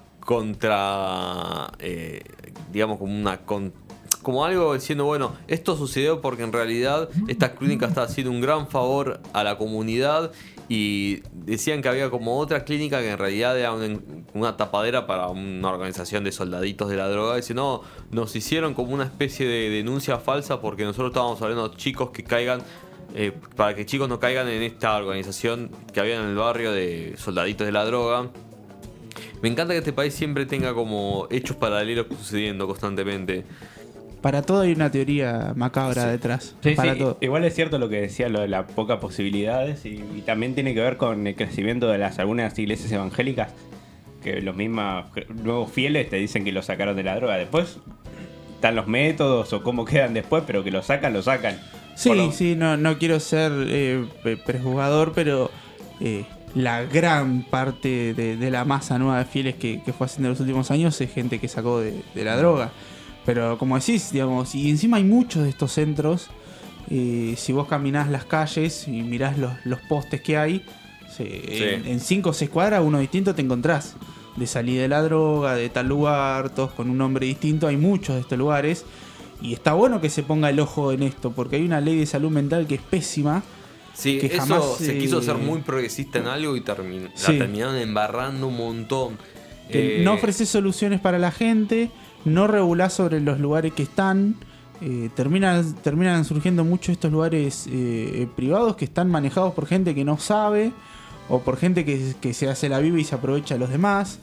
contra. 0.65 1.71
eh, 1.79 2.23
digamos, 2.73 2.99
como 2.99 3.15
una. 3.19 3.39
con- 3.39 3.73
como 4.23 4.45
algo 4.45 4.75
diciendo, 4.75 5.07
bueno, 5.07 5.33
esto 5.49 5.77
sucedió 5.79 6.21
porque 6.21 6.43
en 6.43 6.53
realidad 6.53 7.09
esta 7.29 7.53
clínica 7.55 7.87
está 7.87 8.03
haciendo 8.03 8.31
un 8.31 8.43
gran 8.43 8.69
favor 8.69 9.19
a 9.33 9.43
la 9.45 9.57
comunidad 9.57 10.31
y 10.73 11.25
decían 11.33 11.83
que 11.83 11.89
había 11.89 12.11
como 12.11 12.39
otra 12.39 12.65
clínica 12.65 13.01
que 13.01 13.11
en 13.11 13.19
realidad 13.19 13.59
era 13.59 13.73
una, 14.35 14.57
tapadera 14.57 15.05
para 15.05 15.27
una 15.27 15.69
organización 15.69 16.23
de 16.23 16.31
soldaditos 16.31 16.89
de 16.89 16.97
la 16.97 17.09
droga. 17.09 17.35
Dice, 17.35 17.55
no, 17.55 17.83
nos 18.13 18.37
hicieron 18.37 18.73
como 18.75 18.95
una 18.95 19.03
especie 19.03 19.49
de 19.49 19.69
denuncia 19.69 20.19
falsa 20.19 20.61
porque 20.61 20.85
nosotros 20.85 21.11
estábamos 21.11 21.43
hablando 21.43 21.71
de 21.71 21.77
chicos 21.77 22.11
que 22.11 22.23
caigan 22.23 22.63
eh, 23.17 23.33
para 23.57 23.75
que 23.75 23.85
chicos 23.85 24.09
no 24.09 24.21
caigan 24.21 24.47
en 24.47 24.63
esta 24.63 24.97
organización 24.97 25.73
que 25.93 25.99
había 25.99 26.23
en 26.23 26.29
el 26.29 26.37
barrio 26.37 26.71
de 26.71 27.17
soldaditos 27.19 27.67
de 27.67 27.73
la 27.73 27.85
droga. 27.85 28.31
Me 29.43 29.49
encanta 29.49 29.75
que 29.75 29.79
este 29.79 29.93
país 29.93 30.15
siempre 30.15 30.47
tenga 30.47 30.73
como 30.73 31.27
hechos 31.33 31.57
paralelos 31.57 32.07
sucediendo 32.17 32.69
constantemente. 32.69 33.45
Para 34.21 34.43
todo 34.43 34.61
hay 34.61 34.73
una 34.73 34.91
teoría 34.91 35.53
macabra 35.57 36.07
detrás. 36.07 36.55
Sí, 36.63 36.73
para 36.75 36.93
sí, 36.93 36.99
todo. 36.99 37.17
Igual 37.21 37.45
es 37.45 37.55
cierto 37.55 37.79
lo 37.79 37.89
que 37.89 38.01
decía, 38.03 38.29
lo 38.29 38.41
de 38.41 38.49
las 38.49 38.71
pocas 38.73 38.99
posibilidades 38.99 39.87
y, 39.87 40.05
y 40.17 40.23
también 40.27 40.55
tiene 40.55 40.75
que 40.75 40.81
ver 40.81 40.97
con 40.99 41.27
el 41.27 41.35
crecimiento 41.35 41.89
de 41.89 41.97
las 41.99 42.19
algunas 42.19 42.59
iglesias 42.59 42.93
evangélicas, 42.93 43.53
que 44.23 44.43
los 44.43 44.55
mismos 44.55 45.07
nuevos 45.43 45.73
fieles 45.73 46.11
te 46.11 46.17
dicen 46.17 46.45
que 46.45 46.53
lo 46.53 46.61
sacaron 46.63 46.97
de 46.97 47.03
la 47.03 47.17
droga. 47.17 47.37
Después 47.39 47.79
están 48.57 48.77
los 48.77 48.87
métodos 48.87 49.53
o 49.55 49.63
cómo 49.63 49.87
quedan 49.87 50.13
después, 50.13 50.45
pero 50.47 50.63
que 50.63 50.71
lo 50.71 50.83
sacan, 50.83 51.15
lo 51.15 51.23
sacan. 51.23 51.59
Sí, 51.95 52.15
lo- 52.15 52.31
sí, 52.33 52.57
no, 52.57 52.77
no 52.77 52.99
quiero 52.99 53.21
ser 53.21 53.51
eh, 53.69 54.05
pre- 54.23 54.37
prejuzgador, 54.37 55.13
pero 55.15 55.51
eh, 56.01 56.25
la 56.55 56.83
gran 56.83 57.43
parte 57.43 58.13
de, 58.13 58.37
de 58.37 58.51
la 58.51 58.67
masa 58.67 58.99
nueva 58.99 59.19
de 59.21 59.25
fieles 59.25 59.55
que, 59.55 59.83
que 59.83 59.93
fue 59.95 60.05
haciendo 60.07 60.29
en 60.29 60.33
los 60.33 60.41
últimos 60.41 60.71
años 60.71 61.01
es 61.01 61.11
gente 61.11 61.39
que 61.39 61.49
sacó 61.49 61.81
de, 61.81 62.03
de 62.15 62.25
la 62.25 62.37
droga. 62.37 62.71
Pero 63.27 63.59
como 63.59 63.79
decís, 63.79 64.13
digamos, 64.13 64.55
y 64.55 64.71
encima 64.71 64.97
hay 64.97 65.05
muchos 65.05 65.43
de 65.45 65.51
estos 65.51 65.73
centros, 65.73 66.29
eh, 66.91 67.35
si 67.37 67.53
vos 67.53 67.69
caminás 67.69 68.09
las 68.09 68.25
calles 68.25 68.89
y 68.89 69.03
mirás 69.03 69.39
los, 69.39 69.53
los 69.65 69.81
postes 69.83 70.21
que 70.23 70.37
hay, 70.37 70.65
se- 71.15 71.75
en- 71.75 71.87
en 71.87 72.01
5 72.01 72.31
o 72.31 72.33
6 72.33 72.51
cuadras 72.51 72.83
uno 72.85 72.99
distinto 72.99 73.35
te 73.35 73.43
encontrás. 73.43 73.95
De 74.37 74.47
salida 74.47 74.83
de 74.83 74.89
la 74.89 75.03
droga, 75.03 75.55
de 75.55 75.69
tal 75.69 75.89
lugar, 75.89 76.51
todos 76.51 76.71
con 76.73 76.89
un 76.89 76.97
nombre 76.97 77.27
distinto, 77.27 77.67
hay 77.67 77.77
muchos 77.77 78.15
de 78.15 78.21
estos 78.23 78.39
lugares. 78.39 78.85
Y 79.43 79.53
está 79.55 79.73
bueno 79.75 80.01
que 80.01 80.09
se 80.09 80.23
ponga 80.23 80.49
el 80.51 80.61
ojo 80.61 80.93
en 80.93 81.03
esto, 81.03 81.33
porque 81.33 81.57
hay 81.57 81.63
una 81.65 81.81
ley 81.81 81.97
de 81.99 82.07
salud 82.07 82.31
mental 82.31 82.67
que 82.67 82.77
es 82.77 82.81
pésima. 82.81 83.43
Sí, 83.93 84.19
Que 84.19 84.27
eso 84.29 84.37
jamás, 84.39 84.65
se 84.79 84.97
eh, 84.97 84.99
quiso 84.99 85.21
ser 85.21 85.37
muy 85.37 85.61
progresista 85.63 86.21
en 86.21 86.27
algo 86.29 86.57
y 86.57 86.61
termin- 86.61 87.11
Sí. 87.15 87.33
la 87.33 87.39
terminaron 87.39 87.77
embarrando 87.77 88.47
un 88.49 88.57
montón. 88.57 89.19
Que 89.71 90.01
Eh, 90.01 90.05
no 90.05 90.15
ofreces 90.15 90.49
soluciones 90.49 91.01
para 91.01 91.19
la 91.19 91.33
gente, 91.33 91.91
no 92.25 92.47
regulás 92.47 92.93
sobre 92.93 93.21
los 93.21 93.39
lugares 93.41 93.73
que 93.73 93.83
están. 93.83 94.37
eh, 94.83 95.11
terminan, 95.15 95.75
terminan 95.83 96.25
surgiendo 96.25 96.65
muchos 96.65 96.91
estos 96.95 97.13
lugares 97.13 97.67
eh, 97.71 98.27
privados 98.35 98.77
que 98.77 98.87
están 98.87 99.11
manejados 99.11 99.53
por 99.53 99.67
gente 99.67 99.95
que 99.95 100.05
no 100.05 100.17
sabe 100.19 100.73
o 101.29 101.41
por 101.41 101.59
gente 101.59 101.85
que, 101.85 102.15
que 102.21 102.33
se 102.33 102.49
hace 102.49 102.69
la 102.71 102.79
viva 102.79 102.99
y 102.99 103.05
se 103.05 103.15
aprovecha 103.15 103.55
de 103.57 103.61
los 103.61 103.69
demás. 103.71 104.19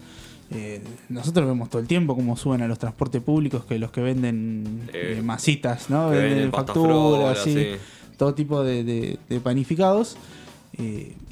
Eh, 0.50 0.82
nosotros 1.10 1.46
vemos 1.46 1.70
todo 1.70 1.80
el 1.82 1.88
tiempo 1.88 2.16
cómo 2.16 2.36
suben 2.38 2.62
a 2.64 2.68
los 2.68 2.80
transportes 2.80 3.22
públicos 3.22 3.66
que 3.66 3.78
los 3.78 3.92
que 3.92 4.02
venden 4.02 4.90
masitas, 5.24 5.90
¿no? 5.92 6.10
que 6.10 6.18
Venden 6.30 6.52
facturas, 6.52 7.38
sí, 7.44 7.54
todo 8.18 8.34
tipo 8.34 8.64
de, 8.64 8.84
de- 8.84 9.20
de 9.30 9.40
panificados. 9.42 10.18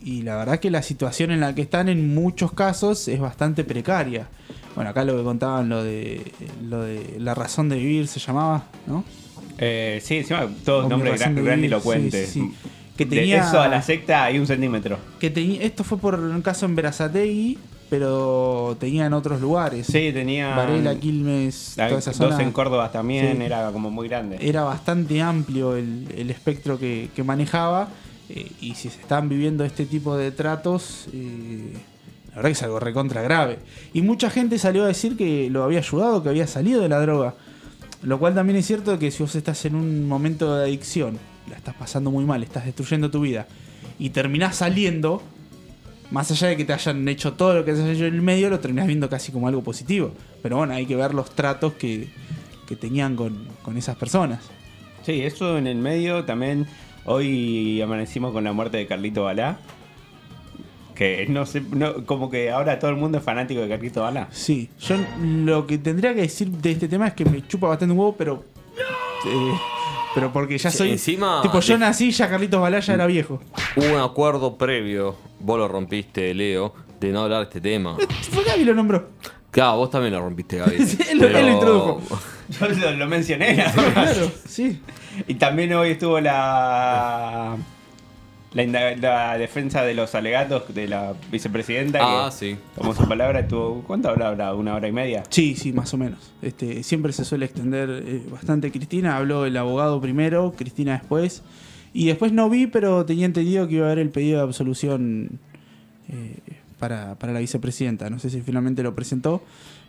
Y 0.03 0.21
la 0.23 0.37
verdad 0.37 0.59
que 0.59 0.69
la 0.71 0.81
situación 0.81 1.31
en 1.31 1.39
la 1.39 1.53
que 1.53 1.61
están 1.61 1.87
en 1.89 2.13
muchos 2.15 2.51
casos 2.53 3.07
es 3.07 3.19
bastante 3.19 3.63
precaria. 3.63 4.27
Bueno, 4.75 4.89
acá 4.89 5.03
lo 5.05 5.15
que 5.17 5.23
contaban, 5.23 5.69
lo 5.69 5.83
de, 5.83 6.21
lo 6.63 6.81
de 6.81 7.15
la 7.19 7.33
razón 7.33 7.69
de 7.69 7.77
vivir 7.77 8.07
se 8.07 8.19
llamaba, 8.19 8.65
¿no? 8.87 9.03
Eh, 9.57 9.99
sí, 10.03 10.17
encima 10.17 10.47
todo 10.65 10.79
O 10.79 10.83
mi 10.83 10.89
nombre 10.89 11.11
razón 11.11 11.19
gran, 11.21 11.35
de 11.35 11.41
vivir, 11.41 11.51
grandilocuente. 11.51 12.25
sí, 12.25 12.31
sí, 12.31 12.39
sí. 12.53 12.69
Que 12.97 13.05
De 13.05 13.15
tenía- 13.17 13.47
eso 13.47 13.59
a 13.61 13.67
la 13.67 13.81
secta 13.81 14.23
hay 14.25 14.37
un 14.39 14.47
centímetro. 14.47 14.97
Que 15.19 15.33
teni- 15.33 15.59
esto 15.61 15.83
fue 15.83 15.97
por 15.97 16.19
un 16.19 16.41
caso 16.41 16.65
en 16.65 16.75
Verazategui, 16.75 17.57
pero 17.89 18.75
tenía 18.79 19.05
en 19.05 19.13
otros 19.13 19.39
lugares. 19.41 19.87
Sí, 19.87 20.11
tenía. 20.13 20.55
Varela, 20.55 20.95
Quilmes, 20.99 21.77
hay 21.79 21.89
toda 21.89 21.99
esa 21.99 22.11
dos 22.11 22.17
zona. 22.31 22.41
en 22.43 22.51
Córdoba 22.51 22.91
también, 22.91 23.41
era 23.41 23.69
como 23.71 23.91
muy 23.91 24.07
grande. 24.07 24.37
Era 24.41 24.63
bastante 24.63 25.21
amplio 25.21 25.75
el, 25.75 26.07
el 26.17 26.29
espectro 26.29 26.77
que, 26.79 27.09
que 27.15 27.23
manejaba. 27.23 27.87
eh, 28.29 28.49
y 28.59 28.73
si 28.75 28.89
se 28.89 28.99
están 29.01 29.29
viviendo 29.29 29.63
este 29.63 29.85
tipo 29.85 30.17
de 30.17 30.31
tratos, 30.31 31.07
eh, 31.13 31.73
la 32.35 32.41
verdad 32.41 32.49
que 32.49 32.53
es 32.53 32.63
algo 32.63 32.81
recontra 32.81 33.21
grave. 33.21 33.59
Y 33.93 34.01
mucha 34.01 34.29
gente 34.29 34.59
salió 34.59 34.83
a 34.83 34.87
decir 34.87 35.15
que 35.15 35.49
lo 35.49 35.63
había 35.63 35.79
ayudado, 35.79 36.21
que 36.21 36.27
había 36.27 36.47
salido 36.47 36.81
de 36.81 36.89
la 36.89 36.99
droga. 36.99 37.33
Lo 38.03 38.19
cual 38.19 38.35
también 38.35 38.57
es 38.57 38.67
cierto 38.67 38.99
que 38.99 39.09
si 39.09 39.23
vos 39.23 39.35
estás 39.35 39.63
en 39.63 39.73
un 39.73 40.05
momento 40.05 40.53
de 40.53 40.65
adicción, 40.65 41.17
la 41.49 41.55
estás 41.55 41.75
pasando 41.75 42.11
muy 42.11 42.25
mal, 42.25 42.43
estás 42.43 42.65
destruyendo 42.65 43.09
tu 43.09 43.21
vida, 43.21 43.47
y 43.97 44.09
terminás 44.09 44.57
saliendo, 44.57 45.23
más 46.11 46.29
allá 46.29 46.49
de 46.49 46.57
que 46.57 46.65
te 46.65 46.73
hayan 46.73 47.07
hecho 47.07 47.33
todo 47.33 47.53
lo 47.53 47.63
que 47.63 47.71
has 47.71 47.79
hecho 47.79 48.05
en 48.05 48.15
el 48.15 48.21
medio, 48.21 48.49
lo 48.49 48.59
terminás 48.59 48.87
viendo 48.87 49.09
casi 49.09 49.31
como 49.31 49.47
algo 49.47 49.63
positivo. 49.63 50.11
Pero 50.43 50.57
bueno, 50.57 50.73
hay 50.73 50.85
que 50.85 50.97
ver 50.97 51.13
los 51.13 51.31
tratos 51.31 51.73
que, 51.75 52.09
que 52.67 52.75
tenían 52.75 53.15
con, 53.15 53.47
con 53.61 53.77
esas 53.77 53.95
personas. 53.95 54.43
Sí, 55.05 55.21
eso 55.21 55.57
en 55.57 55.67
el 55.67 55.77
medio 55.77 56.25
también. 56.25 56.67
Hoy 57.05 57.81
amanecimos 57.81 58.33
con 58.33 58.43
la 58.43 58.51
muerte 58.51 58.75
de 58.75 58.87
Carlito 58.87 59.23
Balá. 59.23 59.57
Que 60.95 61.25
no 61.29 61.45
sé, 61.45 61.61
no, 61.71 62.05
como 62.05 62.29
que 62.29 62.49
ahora 62.51 62.79
todo 62.79 62.89
el 62.89 62.95
mundo 62.97 63.17
es 63.17 63.23
fanático 63.23 63.59
de 63.61 63.67
Carlito 63.69 64.01
Balá. 64.01 64.27
Sí, 64.31 64.69
yo 64.79 64.95
lo 65.21 65.67
que 65.67 65.77
tendría 65.77 66.13
que 66.15 66.21
decir 66.21 66.47
de 66.49 66.71
este 66.71 66.87
tema 66.87 67.07
es 67.07 67.13
que 67.13 67.25
me 67.25 67.45
chupa 67.45 67.67
bastante 67.67 67.91
un 67.93 67.99
huevo, 67.99 68.15
pero. 68.17 68.43
eh, 69.27 69.51
pero 70.13 70.31
porque 70.31 70.57
ya 70.57 70.71
soy. 70.71 70.91
encima 70.91 71.41
tipo, 71.41 71.59
yo 71.59 71.77
nací 71.77 72.11
ya 72.11 72.29
Carlitos 72.29 72.61
Balaya 72.61 72.93
era 72.93 73.05
viejo. 73.05 73.41
Hubo 73.75 73.85
un 73.93 73.99
acuerdo 73.99 74.57
previo, 74.57 75.17
vos 75.41 75.59
lo 75.59 75.67
rompiste, 75.67 76.33
Leo, 76.33 76.73
de 77.01 77.09
no 77.11 77.23
hablar 77.23 77.39
de 77.39 77.43
este 77.45 77.59
tema. 77.61 77.97
Fue 78.31 78.43
Gaby 78.45 78.63
lo 78.63 78.73
nombró. 78.73 79.09
Claro, 79.51 79.77
vos 79.77 79.89
también 79.89 80.13
lo 80.13 80.21
rompiste, 80.21 80.57
Gaby. 80.57 80.77
Sí, 80.85 80.97
él 81.11 81.17
lo- 81.19 81.27
él 81.27 81.45
lo 81.45 81.51
introdujo. 81.51 82.01
Yo 82.59 82.67
lo, 82.69 82.91
lo 82.91 83.07
mencioné. 83.07 83.55
Claro, 83.93 84.31
sí. 84.47 84.79
Y 85.27 85.35
también 85.35 85.73
hoy 85.73 85.91
estuvo 85.91 86.19
la, 86.21 87.57
la, 88.55 89.37
defensa 89.37 89.83
de 89.83 89.93
los 89.93 90.15
alegatos 90.15 90.73
de 90.73 90.87
la 90.87 91.13
vicepresidenta. 91.31 91.99
Ah, 92.01 92.29
que, 92.29 92.35
sí. 92.35 92.57
Como 92.75 92.93
su 92.95 93.07
palabra 93.07 93.41
estuvo. 93.41 93.83
¿Cuánto 93.85 94.09
hablaba? 94.09 94.53
¿Una 94.55 94.75
hora 94.75 94.87
y 94.87 94.91
media? 94.91 95.23
Sí, 95.29 95.55
sí, 95.55 95.73
más 95.73 95.93
o 95.93 95.97
menos. 95.97 96.31
Este, 96.41 96.81
siempre 96.83 97.11
se 97.11 97.25
suele 97.25 97.45
extender 97.45 97.89
eh, 98.05 98.23
bastante 98.31 98.71
Cristina. 98.71 99.17
Habló 99.17 99.45
el 99.45 99.57
abogado 99.57 99.99
primero, 99.99 100.53
Cristina 100.55 100.93
después. 100.93 101.43
Y 101.93 102.07
después 102.07 102.31
no 102.31 102.49
vi, 102.49 102.67
pero 102.67 103.05
tenía 103.05 103.25
entendido 103.25 103.67
que 103.67 103.75
iba 103.75 103.85
a 103.85 103.91
haber 103.91 103.99
el 103.99 104.09
pedido 104.09 104.37
de 104.39 104.43
absolución 104.43 105.39
eh, 106.09 106.39
para, 106.79 107.15
para 107.15 107.33
la 107.33 107.39
vicepresidenta. 107.39 108.09
No 108.09 108.19
sé 108.19 108.29
si 108.29 108.41
finalmente 108.41 108.83
lo 108.83 108.93
presentó, 108.95 109.41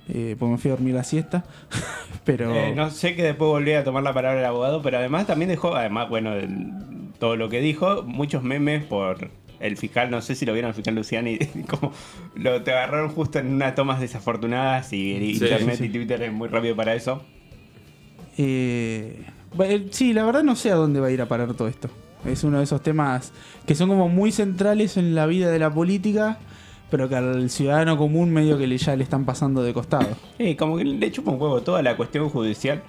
eh, 0.08 0.36
porque 0.38 0.52
me 0.52 0.58
fui 0.58 0.70
a 0.70 0.74
dormir 0.74 0.94
la 0.94 1.04
siesta. 1.04 1.44
pero 2.24 2.54
Eh, 2.54 2.72
no 2.74 2.90
sé 2.90 3.14
que 3.16 3.22
después 3.22 3.48
volví 3.48 3.72
a 3.72 3.82
tomar 3.84 4.02
la 4.02 4.12
palabra 4.14 4.38
el 4.38 4.46
abogado, 4.46 4.82
pero 4.82 4.98
además 4.98 5.26
también 5.26 5.48
dejó, 5.48 5.74
además, 5.74 6.08
bueno, 6.08 6.32
el- 6.34 6.70
todo 7.18 7.36
lo 7.36 7.48
que 7.48 7.60
dijo, 7.60 8.02
muchos 8.02 8.42
memes 8.42 8.84
por 8.84 9.30
el 9.60 9.76
fiscal, 9.76 10.10
no 10.10 10.20
sé 10.20 10.34
si 10.34 10.44
lo 10.44 10.52
vieron 10.52 10.70
el 10.70 10.74
fiscal 10.74 10.94
Luciani, 10.94 11.38
como 11.68 11.92
lo 12.34 12.62
te 12.62 12.72
agarraron 12.72 13.10
justo 13.10 13.38
en 13.38 13.54
unas 13.54 13.74
tomas 13.74 14.00
desafortunadas 14.00 14.92
y 14.92 15.32
internet 15.32 15.76
sí, 15.76 15.84
sí. 15.84 15.84
y 15.84 15.88
Twitter 15.90 16.22
es 16.22 16.32
muy 16.32 16.48
rápido 16.48 16.76
para 16.76 16.94
eso. 16.94 17.22
Eh, 18.38 19.24
bueno, 19.54 19.86
sí, 19.90 20.12
la 20.12 20.24
verdad 20.24 20.42
no 20.42 20.56
sé 20.56 20.70
a 20.70 20.74
dónde 20.74 21.00
va 21.00 21.06
a 21.06 21.10
ir 21.10 21.22
a 21.22 21.26
parar 21.26 21.54
todo 21.54 21.68
esto. 21.68 21.88
Es 22.24 22.44
uno 22.44 22.58
de 22.58 22.64
esos 22.64 22.82
temas 22.82 23.32
que 23.66 23.74
son 23.74 23.88
como 23.88 24.08
muy 24.08 24.32
centrales 24.32 24.96
en 24.96 25.14
la 25.14 25.26
vida 25.26 25.50
de 25.50 25.58
la 25.58 25.72
política, 25.72 26.38
pero 26.90 27.08
que 27.08 27.16
al 27.16 27.50
ciudadano 27.50 27.96
común 27.96 28.30
medio 28.30 28.58
que 28.58 28.66
le, 28.66 28.78
ya 28.78 28.96
le 28.96 29.04
están 29.04 29.24
pasando 29.24 29.62
de 29.62 29.72
costado. 29.72 30.08
Sí, 30.38 30.54
como 30.56 30.76
que 30.76 30.84
le 30.84 31.10
chupa 31.10 31.30
un 31.30 31.40
huevo 31.40 31.62
toda 31.62 31.82
la 31.82 31.96
cuestión 31.96 32.28
judicial, 32.28 32.82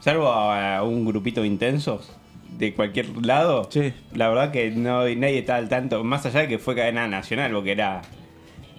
salvo 0.00 0.28
a, 0.28 0.82
un 0.82 1.04
grupito 1.04 1.40
de 1.40 1.48
intensos 1.48 2.12
de 2.58 2.74
cualquier 2.74 3.06
lado. 3.24 3.68
Sí. 3.70 3.92
La 4.14 4.28
verdad 4.28 4.50
que 4.52 4.70
no 4.70 5.00
nadie 5.02 5.38
está 5.38 5.56
al 5.56 5.68
tanto, 5.68 6.02
más 6.04 6.24
allá 6.26 6.40
de 6.40 6.48
que 6.48 6.58
fue 6.58 6.74
cadena 6.74 7.06
nacional, 7.08 7.52
porque 7.52 7.72
era 7.72 8.02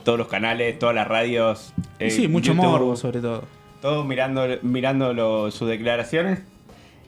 todos 0.04 0.18
los 0.18 0.28
canales, 0.28 0.78
todas 0.80 0.96
las 0.96 1.08
radios. 1.08 1.74
eh, 2.00 2.10
sí, 2.12 2.28
mucho 2.28 2.54
YouTube, 2.54 2.66
morbo 2.66 2.96
sobre 2.96 3.20
todo. 3.22 3.44
Todos 3.82 4.06
mirando, 4.06 4.46
mirando 4.64 5.14
lo- 5.14 5.52
sus 5.52 5.68
declaraciones. 5.70 6.40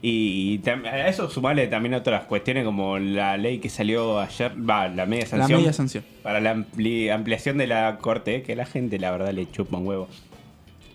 Y, 0.02 0.62
a 0.66 1.10
eso 1.10 1.30
sumarle 1.30 1.68
también 1.68 1.94
otras 1.94 2.24
cuestiones 2.24 2.64
como 2.64 2.98
la 3.00 3.36
ley 3.36 3.60
que 3.60 3.68
salió 3.68 4.20
ayer, 4.22 4.54
va, 4.58 4.88
la 4.88 5.06
media 5.06 5.26
La 5.26 5.30
sanción. 5.30 5.60
media 5.60 5.74
sanción. 5.74 6.06
Para 6.24 6.40
la 6.40 6.56
ampli- 6.56 7.12
ampliación 7.12 7.58
de 7.58 7.68
la 7.68 7.98
corte, 8.00 8.42
que 8.44 8.56
la 8.56 8.66
gente 8.66 8.98
la 8.98 9.12
verdad 9.12 9.34
le 9.34 9.52
chupa 9.52 9.76
un 9.78 9.86
huevo. 9.88 10.08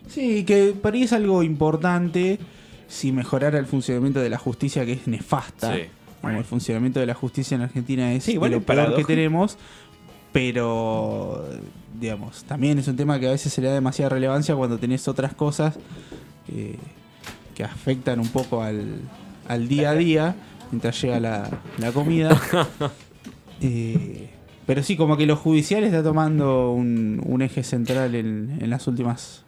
Sí, 0.08 0.44
que 0.44 0.72
para 0.80 0.94
mí 0.96 1.02
es 1.02 1.12
algo 1.12 1.42
importante 1.42 2.38
si 2.94 3.10
mejorara 3.10 3.58
el 3.58 3.66
funcionamiento 3.66 4.20
de 4.20 4.30
la 4.30 4.38
justicia, 4.38 4.86
que 4.86 4.92
es 4.92 5.06
nefasta. 5.08 5.74
Sí. 5.74 5.82
Como 6.20 6.38
el 6.38 6.44
funcionamiento 6.44 7.00
de 7.00 7.06
la 7.06 7.14
justicia 7.14 7.54
en 7.56 7.62
Argentina 7.62 8.12
es 8.14 8.24
Sí, 8.24 8.34
lo 8.34 8.46
es 8.46 8.62
peor 8.62 8.94
que 8.96 9.04
tenemos, 9.04 9.58
pero 10.32 11.44
digamos, 12.00 12.44
también 12.44 12.78
es 12.78 12.88
un 12.88 12.96
tema 12.96 13.20
que 13.20 13.28
a 13.28 13.32
veces 13.32 13.52
se 13.52 13.60
le 13.60 13.68
da 13.68 13.74
demasiada 13.74 14.10
relevancia 14.10 14.54
cuando 14.56 14.78
tenés 14.78 15.06
otras 15.06 15.34
cosas 15.34 15.76
eh, 16.48 16.78
que 17.54 17.62
afectan 17.62 18.20
un 18.20 18.28
poco 18.28 18.62
al, 18.62 19.00
al 19.48 19.68
día 19.68 19.90
a 19.90 19.94
día 19.94 20.34
mientras 20.70 21.00
llega 21.02 21.20
la, 21.20 21.50
la 21.78 21.92
comida. 21.92 22.40
Eh, 23.60 24.28
pero 24.66 24.82
sí, 24.82 24.96
como 24.96 25.16
que 25.16 25.24
lo 25.24 25.36
judicial 25.36 25.84
está 25.84 26.02
tomando 26.02 26.72
un, 26.72 27.22
un 27.24 27.40
eje 27.40 27.62
central 27.62 28.14
en, 28.14 28.58
en 28.60 28.68
las 28.68 28.86
últimas 28.88 29.43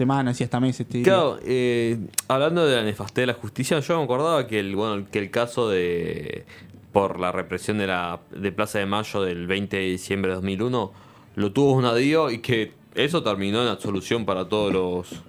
semanas 0.00 0.40
y 0.40 0.44
hasta 0.44 0.58
meses. 0.60 0.86
Claro, 1.04 1.38
eh, 1.44 1.98
hablando 2.26 2.66
de 2.66 2.74
la 2.74 2.82
nefastez 2.82 3.22
de 3.22 3.26
la 3.26 3.34
justicia, 3.34 3.80
yo 3.80 3.98
me 3.98 4.04
acordaba 4.04 4.46
que 4.46 4.58
el, 4.58 4.74
bueno, 4.74 5.04
que 5.12 5.18
el 5.18 5.30
caso 5.30 5.68
de 5.68 6.46
por 6.90 7.20
la 7.20 7.32
represión 7.32 7.76
de 7.76 7.86
la 7.86 8.18
de 8.30 8.50
Plaza 8.50 8.78
de 8.78 8.86
Mayo 8.86 9.20
del 9.20 9.46
20 9.46 9.76
de 9.76 9.82
diciembre 9.82 10.30
de 10.30 10.36
2001 10.36 10.92
lo 11.36 11.52
tuvo 11.52 11.72
un 11.72 11.84
adío 11.84 12.30
y 12.30 12.38
que 12.38 12.72
eso 12.94 13.22
terminó 13.22 13.60
en 13.60 13.68
absolución 13.68 14.24
para 14.24 14.48
todos 14.48 14.72
los, 14.72 15.22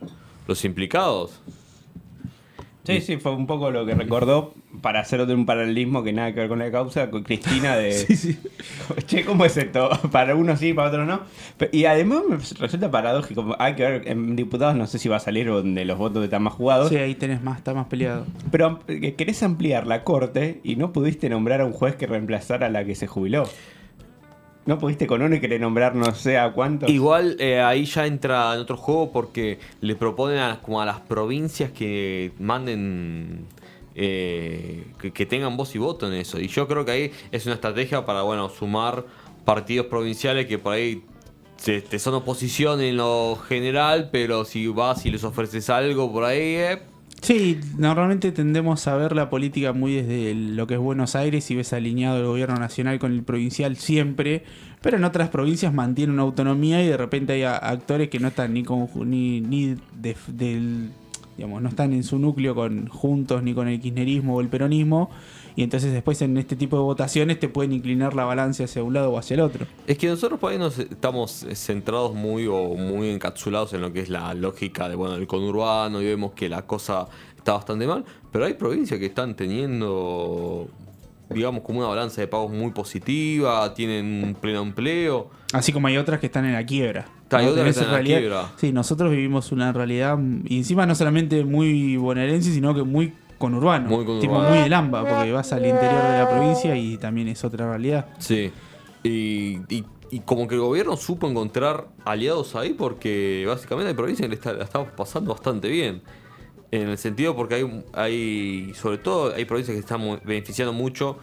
los 0.48 0.64
implicados. 0.64 1.42
Sí, 2.84 3.00
sí, 3.02 3.18
fue 3.18 3.34
un 3.36 3.46
poco 3.46 3.70
lo 3.70 3.86
que 3.86 3.94
recordó 3.94 4.54
para 4.82 5.02
hacer 5.02 5.22
otro 5.22 5.36
un 5.36 5.46
paralelismo 5.46 6.04
que 6.04 6.14
nada 6.14 6.34
que 6.34 6.40
ver 6.40 6.50
con 6.50 6.60
la 6.60 6.72
causa, 6.72 7.12
con 7.12 7.24
Cristina 7.24 7.76
de... 7.76 7.92
Che, 9.06 9.24
¿cómo 9.24 9.46
es 9.46 9.56
esto? 9.58 9.90
Para 10.12 10.36
unos 10.36 10.60
sí, 10.60 10.74
para 10.74 10.90
otros 10.90 11.08
no. 11.08 11.22
Y 11.72 11.86
además 11.86 12.22
me 12.28 12.38
resulta 12.38 12.90
paradójico. 12.90 13.56
Hay 13.60 13.76
que 13.76 13.84
ver, 13.84 14.08
en 14.08 14.36
diputados 14.36 14.76
no 14.76 14.88
sé 14.88 14.98
si 15.00 15.10
va 15.10 15.18
a 15.18 15.20
salir 15.20 15.48
donde 15.48 15.86
los 15.86 15.98
votos 15.98 16.24
están 16.24 16.44
más 16.44 16.54
jugados. 16.54 16.90
Sí, 16.90 16.98
ahí 16.98 17.16
tenés 17.16 17.42
más, 17.42 17.58
está 17.58 17.74
más 17.74 17.88
peleado. 17.88 18.26
Pero 18.50 18.80
eh, 18.88 19.14
querés 19.14 19.44
ampliar 19.44 19.86
la 19.86 20.04
corte 20.04 20.60
y 20.64 20.76
no 20.76 20.92
pudiste 20.92 21.30
nombrar 21.30 21.62
a 21.62 21.66
un 21.66 21.74
juez 21.74 21.96
que 21.96 22.08
reemplazara 22.08 22.68
a 22.68 22.70
la 22.70 22.84
que 22.86 22.96
se 22.96 23.08
jubiló. 23.08 23.48
No 24.66 24.78
pudiste 24.78 25.08
con 25.08 25.22
uno 25.22 25.36
y 25.36 25.40
querés 25.40 25.60
nombrar 25.60 25.96
no 25.96 26.14
sé 26.14 26.38
a 26.38 26.52
cuántos. 26.52 26.90
Igual 26.90 27.36
eh, 27.40 27.62
ahí 27.62 27.86
ya 27.86 28.06
entra 28.06 28.54
en 28.54 28.60
otro 28.60 28.78
juego 28.78 29.12
porque 29.12 29.60
le 29.82 29.96
proponen 29.96 30.38
a, 30.38 30.62
como 30.62 30.82
a 30.82 30.86
las 30.86 31.00
provincias 31.00 31.72
que 31.72 32.32
manden 32.40 33.48
eh, 33.96 34.86
que, 35.14 35.26
tengan 35.26 35.58
voz 35.58 35.76
y 35.76 35.80
voto 35.80 36.08
en 36.08 36.14
eso. 36.14 36.40
Y 36.40 36.48
yo 36.48 36.68
creo 36.68 36.86
que 36.86 36.92
ahí 36.92 37.12
es 37.32 37.46
una 37.46 37.56
estrategia 37.56 38.06
para 38.06 38.22
bueno 38.22 38.50
sumar 38.50 39.06
partidos 39.46 39.88
provinciales 39.88 40.46
que 40.46 40.60
por 40.60 40.74
ahí 40.74 41.04
te 41.64 42.00
son 42.00 42.16
oposición 42.16 42.82
en 42.82 42.98
lo 42.98 43.36
general, 43.48 44.10
pero 44.12 44.46
si 44.46 44.68
vas 44.68 45.06
y 45.06 45.12
les 45.12 45.24
ofreces 45.24 45.70
algo 45.70 46.12
por 46.12 46.24
ahí, 46.24 46.56
eh, 46.56 46.82
Sí, 47.22 47.60
normalmente 47.78 48.32
tendemos 48.32 48.88
a 48.88 48.96
ver 48.96 49.16
la 49.16 49.30
política 49.30 49.74
muy 49.74 49.94
desde 49.94 50.34
lo 50.34 50.66
que 50.66 50.74
es 50.74 50.80
Buenos 50.80 51.16
Aires 51.16 51.52
y 51.52 51.56
ves 51.56 51.72
alineado 51.72 52.18
el 52.18 52.26
gobierno 52.26 52.56
nacional 52.56 52.98
con 52.98 53.12
el 53.12 53.22
provincial 53.24 53.76
siempre, 53.78 54.44
pero 54.82 54.98
en 54.98 55.04
otras 55.04 55.30
provincias 55.30 55.72
mantiene 55.72 56.14
una 56.14 56.24
autonomía 56.24 56.84
y 56.84 56.88
de 56.88 56.98
repente 56.98 57.34
hay 57.34 57.44
actores 57.44 58.10
que 58.10 58.20
no 58.20 58.30
están 58.30 58.54
ni 58.56 58.64
con 58.64 58.90
ni, 59.06 59.40
ni 59.40 59.76
de- 60.02 60.16
del 60.30 60.90
digamos, 61.38 61.62
no 61.62 61.70
están 61.70 61.94
en 61.94 62.04
su 62.04 62.20
núcleo 62.20 62.54
con 62.56 62.88
juntos 62.88 63.42
ni 63.44 63.54
con 63.54 63.68
el 63.68 63.80
kirchnerismo 63.80 64.36
o 64.36 64.42
el 64.42 64.48
peronismo 64.48 65.10
y 65.56 65.64
entonces 65.64 65.92
después 65.92 66.22
en 66.22 66.38
este 66.38 66.56
tipo 66.56 66.78
de 66.78 66.84
votaciones 66.84 67.40
te 67.40 67.50
pueden 67.50 67.74
inclinar 67.74 68.14
la 68.14 68.26
balanza 68.26 68.66
hacia 68.66 68.84
un 68.84 68.94
lado 68.94 69.12
o 69.12 69.18
hacia 69.18 69.36
el 69.36 69.42
otro. 69.42 69.66
Es 69.88 69.98
que 69.98 70.08
nosotros 70.08 70.40
por 70.40 70.52
ahí 70.52 70.58
nos 70.58 70.80
estamos 70.80 71.46
centrados 71.54 72.14
muy 72.14 72.48
o 72.48 72.76
muy 72.76 73.10
encapsulados 73.10 73.74
en 73.74 73.82
lo 73.82 73.92
que 73.92 74.02
es 74.02 74.10
la 74.10 74.34
lógica 74.34 74.88
de 74.90 74.96
bueno 74.96 75.16
el 75.16 75.28
conurbano 75.28 76.02
y 76.02 76.06
vemos 76.06 76.34
que 76.34 76.50
la 76.50 76.64
cosa 76.64 77.08
está 77.36 77.54
bastante 77.54 77.88
mal, 77.88 78.06
pero 78.32 78.46
hay 78.46 78.54
provincias 78.54 79.00
que 79.00 79.08
están 79.08 79.36
teniendo 79.36 80.68
digamos 81.30 81.64
como 81.64 81.80
una 81.80 81.88
balanza 81.88 82.22
de 82.22 82.28
pagos 82.28 82.52
muy 82.52 82.72
positiva, 82.72 83.74
tienen 83.74 84.24
un 84.24 84.36
pleno 84.36 84.62
empleo. 84.62 85.30
Así 85.54 85.72
como 85.72 85.88
hay 85.88 85.98
otras 85.98 86.20
que 86.20 86.26
están 86.26 86.46
en 86.46 86.54
la 86.54 86.66
quiebra. 86.66 87.06
Tenés 87.38 87.78
la 87.78 87.84
realidad-. 87.92 88.52
Sí, 88.58 88.72
nosotros 88.72 89.12
vivimos 89.12 89.52
una 89.52 89.72
realidad, 89.72 90.18
y 90.46 90.58
encima 90.58 90.86
no 90.86 90.96
solamente 90.96 91.44
muy 91.46 91.98
bonaerense, 91.98 92.54
sino 92.54 92.74
que 92.76 92.84
muy 92.84 93.14
conurbano. 93.38 93.88
Muy 93.90 94.06
conurbano. 94.06 94.20
Tipo 94.22 94.40
muy 94.40 94.58
del 94.60 94.74
AMBA, 94.74 95.02
porque 95.08 95.32
vas 95.32 95.52
al 95.54 95.66
interior 95.66 96.04
de 96.04 96.18
la 96.20 96.30
provincia 96.30 96.76
y 96.76 96.98
también 96.98 97.28
es 97.28 97.44
otra 97.44 97.68
realidad. 97.70 98.08
Sí. 98.20 98.52
Y, 99.04 99.58
y- 99.76 99.84
y 100.12 100.20
como 100.20 100.46
que 100.48 100.56
el 100.56 100.62
gobierno 100.62 100.98
supo 100.98 101.30
encontrar 101.30 101.88
aliados 102.04 102.56
ahí 102.56 102.74
porque 102.74 103.46
básicamente 103.48 103.88
hay 103.90 103.96
provincias 103.96 104.26
que 104.26 104.30
le 104.30 104.36
está- 104.36 104.52
la 104.54 104.66
estamos 104.66 104.90
pasando 104.96 105.32
bastante 105.32 105.70
bien. 105.70 106.02
En 106.70 106.90
el 106.90 106.98
sentido 106.98 107.36
porque 107.36 107.56
hay, 107.56 107.84
hay 107.94 108.74
sobre 108.76 108.98
todo 108.98 109.34
hay 109.34 109.46
provincias 109.46 109.74
que 109.76 109.80
están 109.80 110.02
beneficiando 110.26 110.74
mucho 110.74 111.18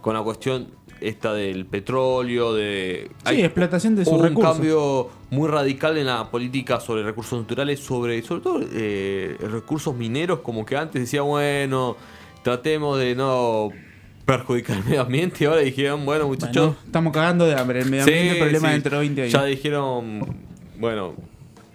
con 0.00 0.14
la 0.14 0.22
cuestión 0.22 0.68
esta 1.00 1.32
del 1.34 1.66
petróleo, 1.66 2.54
de... 2.54 3.08
Sí, 3.08 3.14
hay- 3.24 3.42
explotación 3.42 3.96
de 3.96 4.04
sus 4.04 4.12
hubo 4.14 4.20
un 4.20 4.28
recursos. 4.28 4.52
cambio 4.54 5.08
muy 5.30 5.48
radical 5.48 5.96
en 5.98 6.06
la 6.06 6.30
política 6.30 6.80
sobre 6.80 7.02
recursos 7.02 7.40
naturales, 7.40 7.80
sobre 7.80 8.20
sobre 8.22 8.40
todo 8.42 8.60
eh, 8.72 9.36
recursos 9.40 9.94
mineros, 9.96 10.40
como 10.40 10.64
que 10.66 10.76
antes 10.76 11.00
decía, 11.02 11.22
bueno, 11.22 11.96
tratemos 12.42 12.98
de 12.98 13.14
no 13.14 13.70
perjudicar 14.24 14.76
el 14.78 14.84
medio 14.84 15.00
ambiente, 15.02 15.38
y 15.40 15.46
ahora 15.46 15.60
dijeron, 15.60 16.04
bueno 16.06 16.26
muchachos, 16.28 16.54
Bueno, 16.66 16.76
estamos 16.86 17.12
cagando 17.12 17.46
de 17.46 17.54
hambre. 17.54 17.80
El 17.80 17.90
medio 17.90 18.04
Sí, 18.04 18.12
ambiente, 18.12 18.40
problema 18.40 18.68
sí. 18.68 18.72
dentro 18.74 18.90
de 18.92 18.98
20 19.00 19.22
años. 19.22 19.32
Ya 19.32 19.44
dijeron, 19.44 20.20
bueno, 20.78 21.14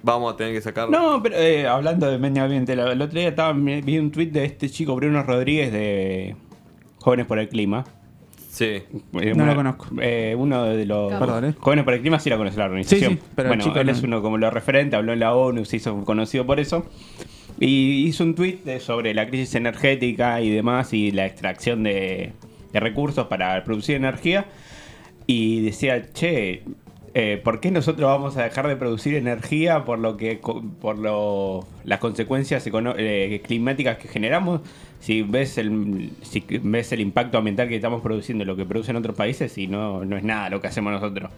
vamos 0.03 0.33
a 0.33 0.37
tener 0.37 0.53
que 0.53 0.61
sacar. 0.61 0.89
No, 0.89 1.21
pero 1.23 1.35
eh, 1.35 1.67
hablando 1.67 2.09
de 2.09 2.17
medio 2.17 2.43
ambiente, 2.43 2.75
lo- 2.75 2.91
el 2.91 3.01
otro 3.01 3.19
día 3.19 3.29
estaba, 3.29 3.51
vi 3.53 3.97
un 3.99 4.11
tweet 4.11 4.27
de 4.27 4.45
este 4.45 4.69
chico 4.69 4.95
Bruno 4.95 5.21
Rodríguez 5.23 5.71
de 5.71 6.35
Jóvenes 6.99 7.25
por 7.25 7.39
el 7.39 7.49
Clima. 7.49 7.83
Sí. 8.55 8.63
Eh, 8.65 8.85
No 9.11 9.43
una- 9.43 9.47
lo 9.47 9.55
conozco. 9.57 9.87
eh, 10.01 10.33
uno 10.37 10.63
de 10.63 10.85
los 10.85 11.11
Perdón, 11.11 11.43
¿eh? 11.45 11.53
Jóvenes 11.59 11.83
por 11.83 11.93
el 11.93 11.99
Clima 11.99 12.19
sí 12.19 12.29
la 12.29 12.37
conoce 12.37 12.57
la 12.57 12.65
organización. 12.65 13.11
Sí, 13.11 13.17
sí, 13.17 13.23
pero 13.35 13.49
bueno, 13.49 13.61
chico 13.65 13.79
él 13.79 13.87
no. 13.87 13.91
es 13.91 14.01
uno 14.01 14.21
como 14.21 14.37
lo 14.37 14.49
referente, 14.49 14.95
habló 14.95 15.11
en 15.11 15.19
la 15.19 15.35
ONU, 15.35 15.65
se 15.65 15.75
hizo 15.75 16.05
conocido 16.05 16.45
por 16.45 16.61
eso. 16.61 16.85
Y 17.59 18.05
hizo 18.07 18.23
un 18.23 18.33
tweet 18.33 18.59
de- 18.63 18.79
sobre 18.79 19.13
la 19.13 19.27
crisis 19.27 19.55
energética 19.55 20.39
y 20.41 20.49
demás 20.51 20.93
y 20.93 21.11
la 21.11 21.25
extracción 21.25 21.83
de, 21.83 22.31
de 22.71 22.79
recursos 22.79 23.27
para 23.27 23.61
producir 23.65 23.97
energía. 23.97 24.45
Y 25.27 25.59
decía, 25.61 26.13
che, 26.13 26.63
eh, 27.17 27.41
¿por 27.41 27.61
qué 27.61 27.71
nosotros 27.71 28.09
vamos 28.09 28.35
a 28.35 28.43
dejar 28.43 28.67
de 28.67 28.75
producir 28.75 29.15
energía 29.15 29.85
por 29.85 29.99
lo 29.99 30.17
que 30.17 30.41
por 30.81 30.99
las 31.85 31.99
consecuencias 31.99 32.67
eh, 32.67 33.41
climáticas 33.45 33.97
que 33.97 34.09
generamos? 34.09 34.59
Si 34.99 35.21
ves 35.21 35.57
el 35.57 36.11
si 36.23 36.43
ves 36.61 36.91
el 36.91 36.99
impacto 36.99 37.37
ambiental 37.37 37.69
que 37.69 37.77
estamos 37.77 38.01
produciendo, 38.01 38.43
lo 38.43 38.57
que 38.57 38.65
producen 38.65 38.97
otros 38.97 39.15
países, 39.15 39.57
y 39.57 39.67
no, 39.67 40.03
no 40.03 40.17
es 40.17 40.23
nada 40.23 40.49
lo 40.49 40.59
que 40.59 40.67
hacemos 40.67 40.91
nosotros. 40.91 41.31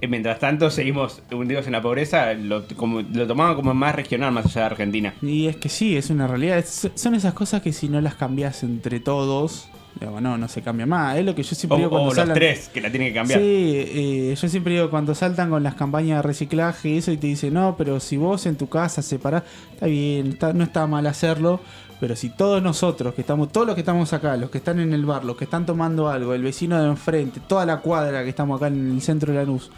Y 0.00 0.08
mientras 0.08 0.38
tanto 0.38 0.70
seguimos 0.70 1.22
hundidos 1.30 1.66
en 1.66 1.72
la 1.72 1.82
pobreza, 1.82 2.32
lo, 2.32 2.64
tomaban 2.64 3.54
como 3.54 3.74
más 3.74 3.94
regional, 3.94 4.32
más 4.32 4.46
allá 4.46 4.62
de 4.62 4.66
Argentina. 4.66 5.14
Y 5.20 5.46
es 5.46 5.56
que 5.56 5.68
sí, 5.68 5.94
es 5.96 6.08
una 6.08 6.26
realidad. 6.26 6.64
Son 6.64 7.14
esas 7.14 7.34
cosas 7.34 7.60
que 7.60 7.74
si 7.74 7.88
no 7.88 8.00
las 8.00 8.14
cambias 8.14 8.62
entre 8.64 8.98
todos, 8.98 9.68
no, 10.00 10.36
no 10.38 10.48
se 10.48 10.62
cambia 10.62 10.86
más. 10.86 11.16
Es 11.18 11.24
lo 11.24 11.34
que 11.34 11.42
yo 11.42 11.52
O, 11.52 11.54
siempre 11.54 11.78
digo 11.78 11.90
cuando 11.90 12.10
o 12.10 12.14
los 12.14 12.16
saltan- 12.16 12.34
tres 12.34 12.68
que 12.72 12.80
la 12.80 12.90
tienen 12.90 13.08
que 13.08 13.14
cambiar. 13.14 13.38
Sí, 13.40 13.44
eh, 13.46 14.34
yo 14.40 14.48
siempre 14.48 14.72
digo 14.74 14.90
cuando 14.90 15.14
saltan 15.14 15.50
con 15.50 15.62
las 15.62 15.74
campañas 15.74 16.18
de 16.18 16.22
reciclaje 16.22 16.88
y 16.90 16.98
eso 16.98 17.12
y 17.12 17.16
te 17.16 17.26
dicen, 17.26 17.54
no, 17.54 17.76
pero 17.76 18.00
si 18.00 18.16
vos 18.16 18.46
en 18.46 18.56
tu 18.56 18.68
casa 18.68 19.02
separás, 19.02 19.42
está 19.72 19.86
bien, 19.86 20.28
está- 20.28 20.52
no 20.52 20.64
está 20.64 20.86
mal 20.86 21.06
hacerlo, 21.06 21.60
pero 22.00 22.16
si 22.16 22.30
todos 22.30 22.60
nosotros, 22.62 23.14
que 23.14 23.20
estamos, 23.20 23.52
todos 23.52 23.64
los 23.66 23.74
que 23.76 23.82
estamos 23.82 24.12
acá, 24.12 24.36
los 24.36 24.50
que 24.50 24.58
están 24.58 24.80
en 24.80 24.92
el 24.92 25.04
bar, 25.06 25.24
los 25.24 25.36
que 25.36 25.44
están 25.44 25.66
tomando 25.66 26.08
algo, 26.08 26.34
el 26.34 26.42
vecino 26.42 26.82
de 26.82 26.88
enfrente, 26.88 27.40
toda 27.46 27.64
la 27.64 27.76
cuadra 27.78 28.24
que 28.24 28.30
estamos 28.30 28.56
acá 28.60 28.66
en 28.68 28.92
el 28.96 29.02
centro 29.02 29.32
de 29.32 29.38
Lanús, 29.38 29.70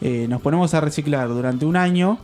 eh, 0.00 0.26
nos 0.28 0.40
ponemos 0.40 0.72
a 0.74 0.80
reciclar 0.80 1.28
durante 1.28 1.64
un 1.64 1.74
año, 1.76 2.18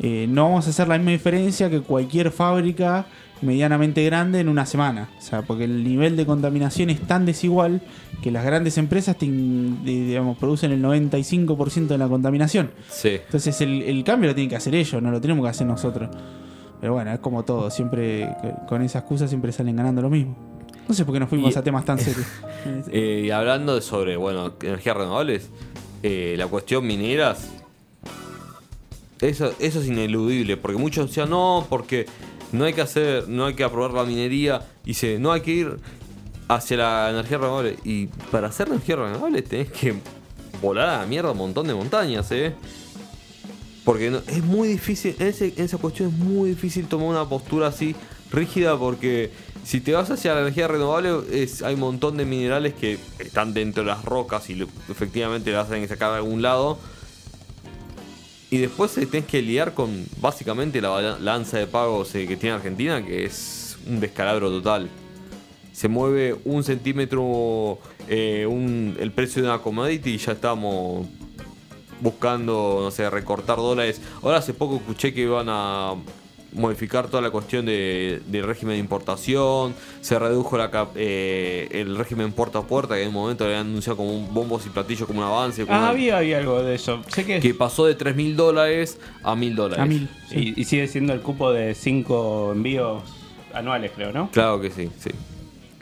eh, 0.00 0.26
no 0.28 0.44
vamos 0.44 0.66
a 0.66 0.70
hacer 0.70 0.88
la 0.88 0.96
misma 0.98 1.12
diferencia 1.12 1.70
que 1.70 1.80
cualquier 1.80 2.32
fábrica 2.32 3.06
medianamente 3.42 4.04
grande 4.04 4.40
en 4.40 4.48
una 4.48 4.64
semana. 4.66 5.10
O 5.18 5.20
sea, 5.20 5.42
porque 5.42 5.64
el 5.64 5.84
nivel 5.84 6.16
de 6.16 6.24
contaminación 6.26 6.90
es 6.90 7.00
tan 7.00 7.26
desigual 7.26 7.80
que 8.22 8.30
las 8.30 8.44
grandes 8.44 8.78
empresas 8.78 9.16
te 9.18 9.26
digamos, 9.26 10.38
producen 10.38 10.70
el 10.72 10.82
95% 10.82 11.86
de 11.88 11.98
la 11.98 12.08
contaminación. 12.08 12.70
Sí. 12.90 13.10
Entonces 13.24 13.60
el, 13.60 13.82
el 13.82 14.04
cambio 14.04 14.28
lo 14.30 14.34
tienen 14.34 14.48
que 14.50 14.56
hacer 14.56 14.74
ellos, 14.74 15.02
no 15.02 15.10
lo 15.10 15.20
tenemos 15.20 15.44
que 15.44 15.50
hacer 15.50 15.66
nosotros. 15.66 16.08
Pero 16.80 16.94
bueno, 16.94 17.12
es 17.12 17.20
como 17.20 17.44
todo, 17.44 17.70
siempre 17.70 18.28
con 18.68 18.82
esa 18.82 19.00
excusa 19.00 19.28
siempre 19.28 19.52
salen 19.52 19.76
ganando 19.76 20.02
lo 20.02 20.10
mismo. 20.10 20.36
No 20.88 20.94
sé 20.94 21.04
por 21.04 21.14
qué 21.14 21.20
nos 21.20 21.28
fuimos 21.28 21.54
Y- 21.54 21.58
a 21.58 21.62
temas 21.62 21.84
tan 21.84 21.98
serios. 22.00 22.26
Eh, 22.90 23.22
y 23.26 23.30
hablando 23.30 23.74
de 23.74 23.80
sobre, 23.82 24.16
bueno, 24.16 24.52
energías 24.62 24.96
renovables, 24.96 25.48
eh, 26.02 26.34
la 26.36 26.46
cuestión 26.48 26.84
mineras, 26.86 27.50
eso, 29.20 29.52
eso 29.60 29.80
es 29.80 29.86
ineludible, 29.86 30.56
porque 30.56 30.78
muchos 30.78 31.06
decían, 31.08 31.30
no, 31.30 31.64
porque 31.70 32.06
no 32.52 32.64
hay 32.64 32.72
que 32.74 32.80
hacer, 32.82 33.28
no 33.28 33.46
hay 33.46 33.54
que 33.54 33.64
aprobar 33.64 33.92
la 33.92 34.04
minería, 34.04 34.60
dice, 34.84 35.18
no 35.18 35.32
hay 35.32 35.40
que 35.40 35.50
ir 35.52 35.76
hacia 36.48 36.76
la 36.76 37.10
energía 37.10 37.38
renovable. 37.38 37.76
Y 37.84 38.06
para 38.30 38.48
hacer 38.48 38.68
energía 38.68 38.96
renovable 38.96 39.42
tenés 39.42 39.70
que 39.70 39.94
volar 40.60 40.88
a 40.88 40.98
la 40.98 41.06
mierda 41.06 41.32
un 41.32 41.38
montón 41.38 41.66
de 41.66 41.74
montañas, 41.74 42.30
¿eh? 42.32 42.54
Porque 43.84 44.10
no- 44.10 44.18
es 44.28 44.44
muy 44.44 44.68
difícil, 44.68 45.16
en, 45.18 45.26
ese- 45.28 45.54
en 45.56 45.64
esa 45.64 45.76
cuestión 45.78 46.10
es 46.10 46.14
muy 46.18 46.50
difícil 46.50 46.86
tomar 46.86 47.08
una 47.08 47.28
postura 47.28 47.66
así 47.68 47.96
rígida 48.30 48.78
porque 48.78 49.30
si 49.64 49.80
te 49.80 49.92
vas 49.92 50.10
hacia 50.10 50.34
la 50.34 50.40
energía 50.42 50.68
renovable 50.68 51.10
es, 51.32 51.62
hay 51.62 51.74
un 51.74 51.80
montón 51.80 52.16
de 52.16 52.24
minerales 52.24 52.74
que 52.74 52.98
están 53.18 53.52
dentro 53.54 53.82
de 53.82 53.88
las 53.90 54.04
rocas 54.04 54.48
y 54.50 54.62
efectivamente 54.88 55.50
las 55.52 55.66
hacen 55.66 55.86
sacar 55.88 56.12
de 56.12 56.16
algún 56.18 56.42
lado. 56.42 56.78
Y 58.52 58.58
después 58.58 58.92
te 58.92 59.06
tenés 59.06 59.24
que 59.24 59.40
lidiar 59.40 59.72
con 59.72 60.04
básicamente 60.20 60.78
la 60.82 60.90
balanza 60.90 61.56
de 61.56 61.66
pagos 61.66 62.14
eh, 62.14 62.26
que 62.26 62.36
tiene 62.36 62.56
Argentina, 62.56 63.02
que 63.02 63.24
es 63.24 63.78
un 63.86 63.98
descalabro 63.98 64.50
total. 64.50 64.90
Se 65.72 65.88
mueve 65.88 66.36
un 66.44 66.62
centímetro 66.62 67.78
eh, 68.08 68.46
el 69.00 69.10
precio 69.12 69.40
de 69.40 69.48
una 69.48 69.58
commodity 69.60 70.10
y 70.10 70.18
ya 70.18 70.32
estamos 70.32 71.06
buscando, 72.02 72.80
no 72.82 72.90
sé, 72.90 73.08
recortar 73.08 73.56
dólares. 73.56 74.02
Ahora 74.20 74.36
hace 74.36 74.52
poco 74.52 74.76
escuché 74.76 75.14
que 75.14 75.22
iban 75.22 75.46
a 75.48 75.94
modificar 76.52 77.06
toda 77.08 77.22
la 77.22 77.30
cuestión 77.30 77.64
de, 77.66 78.20
del 78.26 78.44
régimen 78.44 78.74
de 78.74 78.80
importación, 78.80 79.74
se 80.00 80.18
redujo 80.18 80.58
la 80.58 80.70
eh, 80.94 81.68
el 81.72 81.96
régimen 81.96 82.32
puerta 82.32 82.58
a 82.60 82.62
puerta, 82.62 82.94
que 82.94 83.02
en 83.02 83.08
un 83.08 83.14
momento 83.14 83.44
le 83.44 83.54
habían 83.54 83.68
anunciado 83.68 83.96
como 83.96 84.14
un 84.14 84.32
bombos 84.34 84.66
y 84.66 84.70
platillos, 84.70 85.06
como 85.06 85.20
un 85.20 85.26
avance, 85.26 85.64
como 85.64 85.74
Ah, 85.76 85.80
una- 85.80 85.88
había, 85.90 86.18
había 86.18 86.38
algo 86.38 86.62
de 86.62 86.74
eso. 86.74 87.02
Sé 87.08 87.24
que, 87.24 87.40
que 87.40 87.54
pasó 87.54 87.86
de 87.86 87.94
3 87.94 88.14
mil 88.16 88.36
dólares 88.36 88.98
a 89.22 89.34
mil 89.34 89.54
dólares. 89.56 89.82
A 89.82 89.86
mil. 89.86 90.08
sí. 90.28 90.52
y, 90.56 90.60
y 90.60 90.64
sigue 90.64 90.86
siendo 90.88 91.12
el 91.12 91.20
cupo 91.20 91.52
de 91.52 91.74
5 91.74 92.52
envíos 92.52 93.02
anuales, 93.54 93.92
creo, 93.94 94.12
¿no? 94.12 94.30
Claro 94.30 94.60
que 94.60 94.70
sí, 94.70 94.90
sí. 94.98 95.10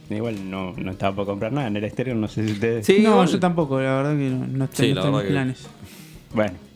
Igual 0.09 0.51
no, 0.51 0.73
no 0.77 0.91
estaba 0.91 1.15
por 1.15 1.27
comprar 1.27 1.53
nada 1.53 1.69
en 1.69 1.77
el 1.77 1.85
exterior, 1.85 2.17
no 2.17 2.27
sé 2.27 2.45
si 2.47 2.53
ustedes... 2.53 2.85
Sí, 2.85 2.99
no, 3.01 3.11
igual- 3.11 3.29
yo 3.29 3.39
tampoco, 3.39 3.81
la 3.81 3.95
verdad 3.97 4.17
que 4.17 4.29
no, 4.31 4.47
no 4.47 4.65
estoy, 4.65 4.89
Sí, 4.89 4.93
no 4.93 5.01
la 5.01 5.01
está 5.01 5.09
en 5.09 5.13
verdad 5.13 5.19
mis 5.23 5.23
que- 5.27 5.33
planes. 5.33 5.67
Bueno. 6.33 6.70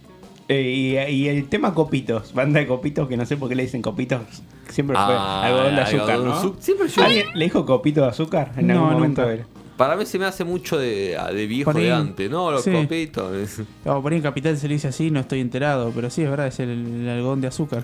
Eh, 0.49 1.07
y, 1.11 1.15
y 1.15 1.29
el 1.29 1.49
tema 1.49 1.73
copitos, 1.73 2.35
banda 2.35 2.61
de 2.61 2.67
copitos, 2.67 3.09
que 3.09 3.17
no 3.17 3.25
sé 3.25 3.37
por 3.37 3.49
qué 3.49 3.55
le 3.55 3.63
dicen 3.63 3.81
copitos, 3.81 4.21
siempre 4.69 4.95
fue 4.95 5.15
Ah, 5.17 5.45
algodón 5.47 5.75
de 5.77 5.81
azúcar, 5.81 6.11
algodón 6.11 6.53
¿no? 6.55 6.57
Siempre 6.61 6.89
yo- 6.89 7.03
¿Alguien 7.03 7.27
le 7.35 7.45
dijo 7.47 7.65
copito 7.65 8.03
de 8.03 8.09
azúcar 8.09 8.53
en 8.59 8.67
No, 8.67 8.75
algún 8.75 8.93
momento? 8.93 9.23
nunca. 9.27 9.47
Para 9.79 9.97
mí 9.97 10.05
se 10.07 10.19
me 10.19 10.27
hace 10.27 10.45
mucho 10.45 10.79
de, 10.79 11.17
de 11.35 11.47
viejo 11.47 11.71
ahí- 11.71 11.85
de 11.85 11.93
antes, 11.93 12.31
¿no? 12.31 12.51
Los 12.51 12.63
sí. 12.63 12.71
copitos. 12.73 13.61
O 13.87 14.03
por 14.03 14.13
ahí 14.13 14.19
en 14.19 14.23
Capital 14.23 14.57
se 14.59 14.69
le 14.69 14.75
dice 14.75 14.89
así, 14.89 15.11
no 15.11 15.19
estoy 15.19 15.41
enterado, 15.41 15.91
pero 15.95 16.11
sí, 16.11 16.23
es 16.23 16.31
verdad, 16.31 16.47
es 16.47 16.61
el, 16.61 16.71
el 17.03 17.09
algodón 17.09 17.41
de 17.41 17.49
azúcar. 17.49 17.83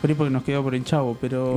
Por 0.00 0.10
ahí 0.10 0.14
porque 0.16 0.30
nos 0.30 0.44
quedó 0.44 0.62
por 0.62 0.74
el 0.74 0.84
chavo, 0.84 1.16
pero... 1.20 1.56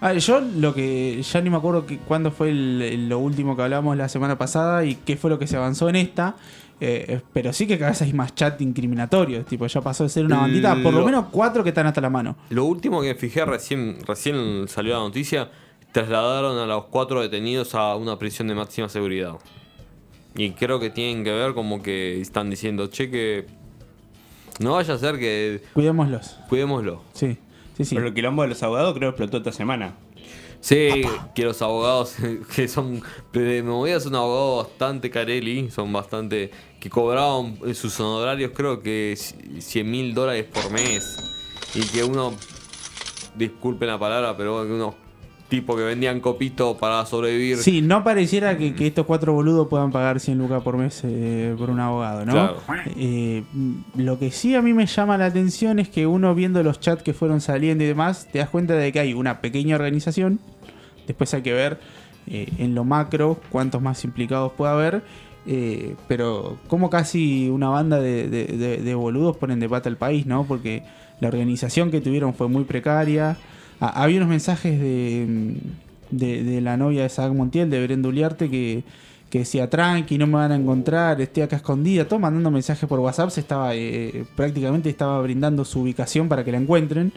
A 0.00 0.08
ver, 0.12 0.18
yo 0.18 0.40
lo 0.40 0.74
que... 0.74 1.20
Ya 1.22 1.40
ni 1.40 1.50
me 1.50 1.56
acuerdo 1.56 1.86
que, 1.86 1.98
cuándo 1.98 2.30
fue 2.30 2.50
el- 2.50 2.82
el- 2.82 3.08
lo 3.08 3.18
último 3.20 3.56
que 3.56 3.62
hablamos 3.62 3.96
la 3.96 4.08
semana 4.08 4.36
pasada 4.38 4.84
y 4.84 4.96
qué 4.96 5.16
fue 5.16 5.30
lo 5.30 5.38
que 5.38 5.46
se 5.46 5.56
avanzó 5.56 5.88
en 5.88 5.96
esta. 5.96 6.36
Eh, 6.84 7.22
pero 7.32 7.52
sí 7.52 7.66
que 7.66 7.78
cada 7.78 7.90
vez 7.90 8.02
hay 8.02 8.12
más 8.12 8.34
chat 8.34 8.60
incriminatorios. 8.60 9.46
Tipo, 9.46 9.66
ya 9.66 9.80
pasó 9.80 10.04
de 10.04 10.10
ser 10.10 10.24
una 10.26 10.38
bandita, 10.38 10.74
por 10.82 10.92
lo 10.92 11.00
Lo- 11.00 11.06
menos 11.06 11.26
cuatro 11.30 11.62
que 11.62 11.70
están 11.70 11.86
hasta 11.86 12.00
la 12.00 12.10
mano. 12.10 12.36
Lo 12.50 12.64
último 12.64 13.00
que 13.00 13.08
me 13.08 13.14
fijé 13.14 13.44
recién, 13.44 13.98
recién 14.06 14.66
salió 14.68 14.94
la 14.94 15.00
noticia, 15.00 15.50
trasladaron 15.92 16.58
a 16.58 16.66
los 16.66 16.84
cuatro 16.86 17.20
detenidos 17.20 17.74
a 17.74 17.94
una 17.96 18.18
prisión 18.18 18.48
de 18.48 18.54
máxima 18.54 18.88
seguridad. 18.88 19.34
Y 20.36 20.50
creo 20.52 20.80
que 20.80 20.90
tienen 20.90 21.22
que 21.24 21.30
ver 21.32 21.54
como 21.54 21.82
que 21.82 22.20
están 22.20 22.50
diciendo, 22.50 22.88
che, 22.88 23.08
que 23.10 23.46
no 24.58 24.72
vaya 24.72 24.94
a 24.94 24.98
ser 24.98 25.18
que 25.18 25.62
Cuidémoslos. 25.74 26.36
cuidémoslo. 26.48 27.02
Sí, 27.12 27.36
sí, 27.76 27.84
sí. 27.84 27.94
Pero 27.94 28.08
el 28.08 28.14
quilombo 28.14 28.42
de 28.42 28.48
los 28.48 28.62
abogados 28.62 28.94
creo 28.96 29.10
que 29.14 29.22
explotó 29.22 29.36
esta 29.38 29.52
semana. 29.52 29.94
Sí, 30.64 31.02
que 31.34 31.44
los 31.44 31.60
abogados 31.60 32.16
que 32.56 32.68
son 32.68 33.02
de 33.34 33.62
movida 33.62 34.00
son 34.00 34.14
abogados 34.14 34.68
bastante 34.68 35.10
carelli, 35.10 35.70
son 35.70 35.92
bastante 35.92 36.50
que 36.80 36.88
cobraban 36.88 37.58
eh, 37.66 37.74
sus 37.74 38.00
honorarios 38.00 38.52
creo 38.54 38.80
que 38.80 39.14
100 39.14 39.90
mil 39.90 40.14
dólares 40.14 40.46
por 40.50 40.72
mes 40.72 41.22
y 41.74 41.82
que 41.82 42.02
uno 42.02 42.32
disculpen 43.36 43.88
la 43.88 43.98
palabra, 43.98 44.38
pero 44.38 44.64
que 44.64 44.72
unos 44.72 44.94
tipos 45.48 45.76
que 45.76 45.82
vendían 45.82 46.20
copito 46.20 46.76
para 46.76 47.04
sobrevivir. 47.06 47.58
Sí, 47.58 47.82
no 47.82 48.02
pareciera 48.02 48.56
que, 48.56 48.74
que 48.74 48.86
estos 48.86 49.06
cuatro 49.06 49.32
boludos 49.32 49.68
puedan 49.68 49.92
pagar 49.92 50.18
100 50.18 50.38
lucas 50.38 50.62
por 50.62 50.76
mes 50.76 51.02
eh, 51.04 51.54
por 51.58 51.70
un 51.70 51.80
abogado, 51.80 52.24
¿no? 52.24 52.32
Claro. 52.32 52.56
Eh, 52.96 53.44
lo 53.96 54.18
que 54.18 54.30
sí 54.30 54.54
a 54.54 54.62
mí 54.62 54.72
me 54.72 54.86
llama 54.86 55.18
la 55.18 55.26
atención 55.26 55.78
es 55.78 55.88
que 55.88 56.06
uno 56.06 56.34
viendo 56.34 56.62
los 56.62 56.80
chats 56.80 57.02
que 57.02 57.12
fueron 57.12 57.40
saliendo 57.40 57.84
y 57.84 57.86
demás, 57.86 58.28
te 58.32 58.38
das 58.38 58.48
cuenta 58.48 58.74
de 58.74 58.90
que 58.92 59.00
hay 59.00 59.14
una 59.14 59.40
pequeña 59.40 59.76
organización. 59.76 60.40
Después 61.06 61.32
hay 61.34 61.42
que 61.42 61.52
ver 61.52 61.78
eh, 62.26 62.48
en 62.58 62.74
lo 62.74 62.84
macro 62.84 63.38
cuántos 63.50 63.82
más 63.82 64.04
implicados 64.04 64.52
puede 64.52 64.72
haber. 64.72 65.02
eh, 65.46 65.94
pero 66.08 66.56
como 66.68 66.88
casi 66.88 67.48
una 67.50 67.68
banda 67.68 68.00
de, 68.00 68.28
de- 68.28 68.46
de- 68.78 68.94
boludos 68.94 69.36
ponen 69.36 69.60
de 69.60 69.68
pata 69.68 69.88
al 69.90 69.96
país, 69.98 70.24
¿no? 70.26 70.44
Porque 70.44 70.82
la 71.20 71.28
organización 71.28 71.90
que 71.90 72.00
tuvieron 72.00 72.32
fue 72.34 72.48
muy 72.48 72.64
precaria. 72.64 73.36
Ah, 73.80 74.02
había 74.02 74.16
unos 74.18 74.30
mensajes 74.30 74.80
de, 74.80 75.26
mm, 75.28 75.54
la 76.62 76.76
novia 76.76 77.02
de 77.02 77.08
Sac 77.10 77.32
Montiel, 77.32 77.68
de 77.70 77.82
Brenda 77.84 78.08
Uliarte, 78.08 78.48
que, 78.50 78.84
que 79.34 79.40
decía 79.40 79.68
tranqui, 79.68 80.16
no 80.16 80.28
me 80.28 80.34
van 80.34 80.52
a 80.52 80.54
encontrar, 80.54 81.20
estoy 81.20 81.42
acá 81.42 81.56
escondida, 81.56 82.06
todo 82.06 82.20
mandando 82.20 82.52
mensajes 82.52 82.88
por 82.88 83.00
WhatsApp, 83.00 83.30
se 83.30 83.40
estaba 83.40 83.74
eh, 83.74 84.24
prácticamente 84.36 84.88
estaba 84.88 85.20
brindando 85.22 85.64
su 85.64 85.80
ubicación 85.80 86.28
para 86.28 86.44
que 86.44 86.52
la 86.52 86.58
encuentren. 86.58 87.12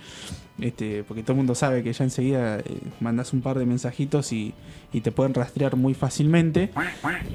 Este, 0.60 1.04
porque 1.04 1.22
todo 1.22 1.34
el 1.34 1.38
mundo 1.38 1.54
sabe 1.54 1.84
que 1.84 1.94
ya 1.94 2.04
enseguida 2.04 2.58
eh, 2.58 2.64
mandas 3.02 3.34
un 3.34 3.42
par 3.42 3.60
de 3.60 3.68
mensajitos 3.68 4.34
y, 4.34 4.52
y 4.92 5.02
te 5.02 5.12
pueden 5.12 5.36
rastrear 5.36 5.76
muy 5.76 5.94
fácilmente. 5.94 6.72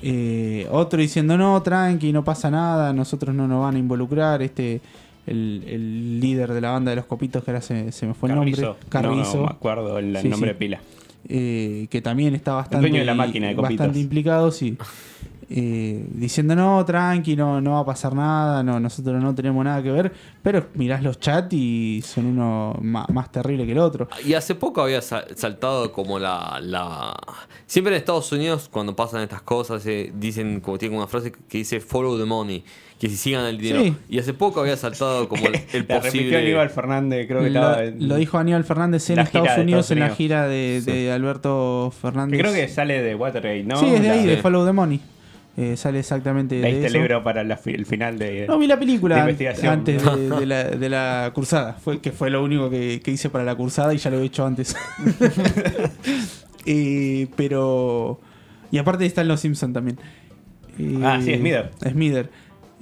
Eh, 0.02 0.66
otro 0.72 0.98
diciendo, 1.00 1.38
no, 1.38 1.62
tranqui, 1.62 2.12
no 2.12 2.24
pasa 2.24 2.50
nada, 2.50 2.92
nosotros 2.92 3.32
no 3.36 3.46
nos 3.46 3.62
van 3.62 3.76
a 3.76 3.78
involucrar. 3.78 4.42
Este, 4.42 4.80
el, 5.28 5.62
el 5.68 6.18
líder 6.20 6.52
de 6.52 6.60
la 6.60 6.72
banda 6.72 6.90
de 6.90 6.96
los 6.96 7.04
copitos, 7.06 7.44
que 7.44 7.52
ahora 7.52 7.60
se, 7.62 7.92
se 7.92 8.04
me 8.06 8.14
fue 8.14 8.28
el 8.30 8.34
Carrizo. 8.34 8.62
nombre, 8.62 8.86
Carrizo, 8.88 9.36
No, 9.36 9.42
me 9.44 9.50
acuerdo 9.50 9.98
el 10.00 10.16
Sí, 10.18 10.28
nombre 10.28 10.48
sí. 10.50 10.54
de 10.54 10.58
pila. 10.58 10.80
Eh, 11.28 11.86
que 11.90 12.00
también 12.02 12.34
está 12.34 12.52
bastante, 12.54 12.88
dueño 12.88 13.00
de 13.00 13.06
la 13.06 13.14
máquina 13.14 13.48
de 13.48 13.54
copitos. 13.56 13.76
bastante 13.78 14.00
implicado, 14.00 14.50
sí. 14.50 14.76
Eh, 15.54 16.06
diciendo 16.14 16.56
no, 16.56 16.82
tranqui, 16.82 17.36
no, 17.36 17.60
no 17.60 17.72
va 17.72 17.80
a 17.80 17.84
pasar 17.84 18.14
nada, 18.14 18.62
no, 18.62 18.80
nosotros 18.80 19.22
no 19.22 19.34
tenemos 19.34 19.62
nada 19.62 19.82
que 19.82 19.90
ver, 19.90 20.10
pero 20.42 20.68
mirás 20.74 21.02
los 21.02 21.20
chats 21.20 21.52
y 21.52 22.02
son 22.02 22.24
uno 22.24 22.74
ma- 22.80 23.06
más, 23.12 23.30
terrible 23.30 23.66
que 23.66 23.72
el 23.72 23.78
otro. 23.78 24.08
Y 24.24 24.32
hace 24.32 24.54
poco 24.54 24.80
había 24.80 25.02
sa- 25.02 25.24
saltado 25.36 25.92
como 25.92 26.18
la, 26.18 26.58
la... 26.62 27.14
Siempre 27.66 27.92
en 27.94 27.98
Estados 27.98 28.32
Unidos, 28.32 28.70
cuando 28.72 28.96
pasan 28.96 29.20
estas 29.20 29.42
cosas, 29.42 29.84
eh, 29.84 30.10
dicen, 30.18 30.60
como 30.60 30.78
tienen 30.78 30.96
una 30.96 31.06
frase 31.06 31.32
que 31.32 31.58
dice 31.58 31.80
follow 31.80 32.16
the 32.18 32.24
money, 32.24 32.64
que 33.02 33.08
si 33.08 33.16
sigan 33.16 33.44
el 33.46 33.58
dinero. 33.58 33.82
Sí. 33.82 33.94
Y 34.08 34.18
hace 34.20 34.32
poco 34.32 34.60
había 34.60 34.76
saltado 34.76 35.28
como 35.28 35.44
el, 35.48 35.56
el 35.72 35.84
La 35.88 36.00
posible... 36.00 36.38
Aníbal 36.38 36.70
Fernández, 36.70 37.26
creo 37.26 37.42
que 37.42 37.50
Lo, 37.50 37.58
estaba. 37.60 37.84
en- 37.84 38.08
lo 38.08 38.14
dijo 38.14 38.38
Aníbal 38.38 38.62
Fernández 38.64 39.10
en 39.10 39.18
Estados 39.18 39.58
Unidos, 39.58 39.90
en 39.90 39.98
la 39.98 40.10
gira 40.10 40.46
de, 40.46 40.80
de 40.82 41.10
Alberto 41.10 41.92
Fernández. 42.00 42.36
que 42.38 42.42
creo 42.44 42.54
que 42.54 42.68
sale 42.68 43.02
de 43.02 43.14
Watergate, 43.16 43.64
¿no? 43.64 43.76
sí, 43.76 43.86
es 43.92 44.00
de 44.02 44.10
ahí, 44.10 44.24
de. 44.24 44.36
Follow 44.36 44.64
the 44.64 44.72
Money. 44.72 45.00
Eh, 45.54 45.76
sale 45.76 45.98
exactamente 45.98 46.54
de 46.54 46.86
eso. 46.86 46.96
libro 46.96 47.22
para 47.22 47.44
la 47.44 47.58
fi- 47.58 47.74
el 47.74 47.84
final 47.86 48.18
de. 48.18 48.46
No, 48.46 48.56
vi 48.58 48.66
la 48.68 48.78
película 48.78 49.16
de 49.26 49.48
antes 49.68 50.02
de, 50.02 50.30
de 50.40 50.46
la, 50.46 50.64
de 50.64 50.88
la 50.88 51.30
cursada, 51.34 51.74
fue, 51.74 52.00
que 52.00 52.10
fue 52.12 52.30
lo 52.30 52.42
único 52.42 52.70
que, 52.70 53.00
que 53.04 53.10
hice 53.10 53.28
para 53.28 53.44
la 53.44 53.54
cursada 53.54 53.92
y 53.92 53.98
ya 53.98 54.08
lo 54.10 54.20
he 54.20 54.24
hecho 54.24 54.46
antes. 54.46 54.74
Eh, 56.64 57.26
pero... 57.36 58.20
Y 58.70 58.78
aparte 58.78 59.04
está 59.04 59.22
en 59.22 59.28
Los 59.28 59.40
Simpson 59.40 59.72
también. 59.72 59.98
Eh, 60.78 60.98
Ah, 61.02 61.18
sí, 61.22 61.34
Smither. 61.34 61.70
Smither. 61.90 62.30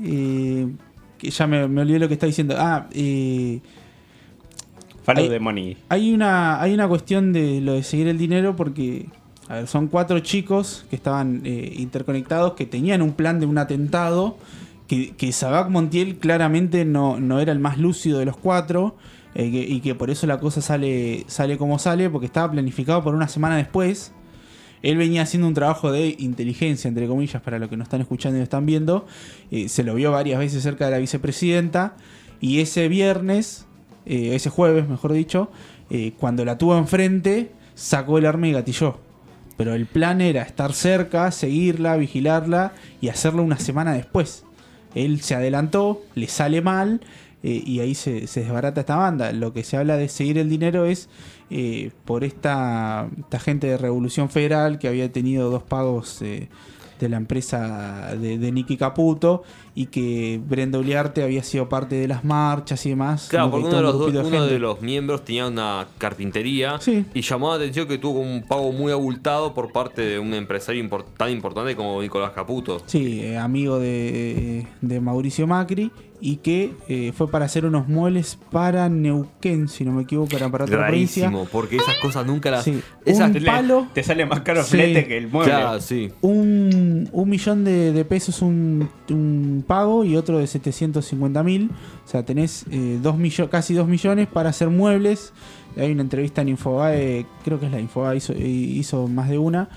Eh, 0.03 0.69
que 1.19 1.31
ya 1.31 1.47
me, 1.47 1.69
me 1.69 1.83
olvidé 1.83 1.99
lo 1.99 2.09
que 2.09 2.15
está 2.15 2.27
diciendo. 2.27 2.55
Ah, 2.59 2.87
eh, 2.93 3.61
Follow 5.03 5.23
Hay- 5.25 5.29
the 5.31 5.41
money. 5.41 5.77
hay 5.89 6.13
una, 6.13 6.61
hay 6.61 6.75
una 6.75 6.87
cuestión 6.89 7.33
de 7.33 7.61
lo 7.61 7.75
de 7.75 7.83
seguir 7.83 8.09
el 8.09 8.19
dinero 8.19 8.55
porque, 8.57 9.07
a 9.49 9.55
ver, 9.57 9.67
son 9.67 9.89
cuatro 9.89 10.19
chicos 10.21 10.85
que 10.91 10.97
estaban 10.97 11.41
eh, 11.45 11.75
interconectados, 11.79 12.53
que 12.55 12.67
tenían 12.67 13.03
un 13.03 13.13
plan 13.13 13.41
de 13.41 13.47
un 13.47 13.59
atentado, 13.59 14.37
que, 14.87 15.13
que 15.17 15.33
Sabac 15.33 15.71
Montiel 15.71 16.17
claramente 16.17 16.85
no, 16.85 17.19
no 17.21 17.41
era 17.41 17.53
el 17.53 17.59
más 17.61 17.79
lúcido 17.79 18.19
de 18.19 18.25
los 18.27 18.37
cuatro, 18.37 18.97
eh, 19.35 19.51
que- 19.51 19.63
y 19.69 19.81
que 19.81 19.95
por 19.95 20.11
eso 20.11 20.27
la 20.27 20.39
cosa 20.41 20.61
sale, 20.61 21.25
sale 21.29 21.57
como 21.57 21.79
sale, 21.79 22.11
porque 22.11 22.27
estaba 22.27 22.51
planificado 22.53 23.03
por 23.03 23.15
una 23.15 23.29
semana 23.29 23.57
después. 23.57 24.13
Él 24.83 24.97
venía 24.97 25.23
haciendo 25.23 25.47
un 25.47 25.55
trabajo 25.55 25.93
de 25.93 26.17
inteligencia, 26.19 26.89
entre 26.89 27.07
comillas, 27.07 27.43
para 27.43 27.59
los 27.59 27.69
que 27.69 27.77
nos 27.77 27.87
están 27.87 28.01
escuchando 28.01 28.39
y 28.39 28.43
están 28.43 28.67
viendo. 28.67 29.07
Eh, 29.51 29.69
se 29.69 29.83
lo 29.83 29.95
vio 29.95 30.11
varias 30.11 30.39
veces 30.39 30.63
cerca 30.63 30.87
de 30.87 30.93
la 30.93 30.99
vicepresidenta. 30.99 31.95
Y 32.41 32.61
ese 32.61 32.89
viernes, 32.89 33.67
eh, 34.07 34.35
ese 34.35 34.49
jueves, 34.49 34.89
mejor 34.89 35.13
dicho, 35.13 35.51
eh, 35.91 36.13
cuando 36.19 36.45
la 36.45 36.57
tuvo 36.57 36.79
enfrente, 36.79 37.53
sacó 37.75 38.19
el 38.19 38.27
arma 38.27 38.49
y 38.49 38.53
gatilló. 38.53 38.99
Pero 39.59 39.75
el 39.75 39.85
plan 39.85 40.23
era 40.23 40.43
estar 40.43 40.73
cerca, 40.73 41.31
seguirla, 41.31 41.97
vigilarla 41.97 42.73
y 43.03 43.09
hacerlo 43.09 43.43
una 43.43 43.59
semana 43.59 43.93
después. 43.93 44.45
Él 44.95 45.21
se 45.21 45.35
adelantó, 45.35 46.03
le 46.15 46.27
sale 46.29 46.63
mal 46.63 47.01
eh, 47.43 47.63
y 47.65 47.81
ahí 47.81 47.95
se, 47.95 48.27
desbarata 48.27 48.81
esta 48.81 48.97
banda. 48.97 49.33
Lo 49.33 49.53
que 49.53 49.65
se 49.65 49.77
habla 49.77 49.97
de 49.97 50.09
seguir 50.09 50.39
el 50.39 50.49
dinero 50.49 50.85
es 50.85 51.09
eh, 51.51 51.91
por 52.05 52.25
esta, 52.25 53.09
esta 53.19 53.39
gente 53.39 53.67
de 53.67 53.77
Revolución 53.79 54.29
Federal 54.29 54.79
que 54.79 54.89
había 54.89 55.11
tenido 55.11 55.51
dos 55.51 55.63
pagos 55.63 56.21
eh, 56.23 56.49
de 56.99 57.09
la 57.09 57.17
empresa 57.17 58.15
de, 58.15 58.39
de 58.39 58.53
Nicky 58.53 58.77
Caputo 58.77 59.43
y 59.75 59.87
que 59.87 60.41
Brenda 60.49 60.79
Uliarte 60.79 61.23
había 61.23 61.43
sido 61.43 61.69
parte 61.69 61.95
de 61.97 62.09
las 62.09 62.25
marchas 62.25 62.85
y 62.87 62.91
demás. 62.91 63.29
Claro, 63.31 63.51
porque 63.51 63.69
que 63.69 63.75
uno, 63.75 63.77
de 63.77 63.83
los, 63.83 63.95
un 63.95 63.99
do- 64.01 64.05
grupito 64.07 64.29
uno 64.29 64.37
de 64.43 64.49
gente. 64.49 64.59
los 64.59 64.83
miembros 64.83 65.25
tenía 65.25 65.47
una 65.47 65.87
carpintería 65.99 66.79
Sí. 66.81 67.05
y 67.15 67.23
llamó 67.23 67.51
la 67.51 67.57
atención 67.57 67.87
que 67.87 67.99
tuvo 67.99 68.21
un 68.21 68.43
pago 68.43 68.73
muy 68.73 68.93
abultado 68.93 69.55
por 69.55 69.73
parte 69.73 70.03
de 70.03 70.19
un 70.19 70.35
empresario 70.35 70.89
tan 71.17 71.31
importante 71.31 71.77
como 71.77 72.01
Nicolás 72.03 72.33
Caputo. 72.33 72.83
Sí, 72.87 73.21
eh, 73.23 73.37
amigo 73.39 73.79
de, 73.79 74.67
de 74.81 75.01
Mauricio 75.01 75.47
Macri 75.47 75.91
y 76.23 76.37
que 76.37 76.75
eh, 76.89 77.13
fue 77.17 77.31
para 77.31 77.47
hacer 77.47 77.65
unos 77.65 77.89
muebles 77.89 78.39
para 78.51 78.91
Neuquén, 78.91 79.69
si 79.69 79.87
no 79.87 79.93
me 79.93 80.03
equivoco, 80.03 80.37
era 80.37 80.51
para 80.51 80.65
otra 80.65 80.87
provincia. 80.87 81.25
Rarísimo, 81.31 81.49
porque 81.51 81.77
esas 81.77 81.95
cosas 82.03 82.27
nunca 82.27 82.51
las. 82.51 82.65
Sí, 82.65 82.79
esas- 83.07 83.35
un 83.35 83.43
palo. 83.43 83.87
Te 83.95 84.03
sale 84.03 84.27
más 84.27 84.41
caro 84.41 84.63
Sí. 84.63 84.73
flete 84.73 85.07
que 85.07 85.17
el 85.17 85.29
mueble. 85.29 85.51
Claro, 85.51 85.81
sí. 85.81 86.11
un, 86.21 87.09
un 87.11 87.29
millón 87.31 87.65
de, 87.65 87.93
de 87.93 88.05
pesos 88.05 88.43
un, 88.43 88.91
un 89.09 89.60
pago 89.63 90.05
y 90.05 90.17
otro 90.17 90.39
de 90.39 90.47
750 90.47 91.43
mil. 91.43 91.71
O 92.05 92.09
sea, 92.09 92.25
tenés 92.25 92.65
eh, 92.71 92.99
dos 93.03 93.17
casi 93.51 93.75
2 93.75 93.87
millones 93.89 94.27
para 94.29 94.51
hacer 94.51 94.69
muebles. 94.69 95.33
Hay 95.77 95.93
una 95.93 96.03
entrevista 96.03 96.43
en 96.43 96.49
Infobae, 96.51 97.27
creo 97.45 97.61
que 97.61 97.67
es 97.67 97.73
la 97.73 97.81
Infobae, 97.81 98.17
hizo, 98.17 98.33
eh, 98.33 98.39
hizo 98.49 99.07
más 99.09 99.29
de 99.29 99.39
una. 99.39 99.69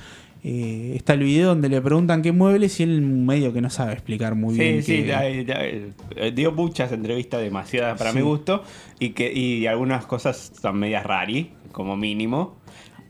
Eh, 0.46 0.94
está 0.98 1.14
el 1.14 1.22
video 1.22 1.50
donde 1.50 1.70
le 1.70 1.80
preguntan 1.82 2.22
qué 2.22 2.34
muebles 2.34 2.78
y 2.82 2.84
él 2.84 3.02
medio 3.02 3.54
que 3.54 3.62
no 3.62 3.70
sabe 3.70 3.94
explicar 3.94 4.36
muy 4.36 4.56
Sí, 4.56 4.60
bien. 4.60 4.84
sí, 4.84 5.04
ya- 5.06 5.22
eh, 5.26 5.92
dio 6.36 6.52
muchas 6.52 6.92
entrevistas 6.92 7.42
demasiadas 7.42 7.98
para 7.98 8.12
Sí. 8.12 8.18
mi 8.18 8.24
gusto 8.24 8.62
y 9.00 9.12
que 9.12 9.32
y 9.32 9.68
algunas 9.68 10.06
cosas 10.06 10.52
son 10.62 10.80
medias 10.80 11.06
rari, 11.06 11.52
como 11.72 11.96
mínimo. 11.96 12.58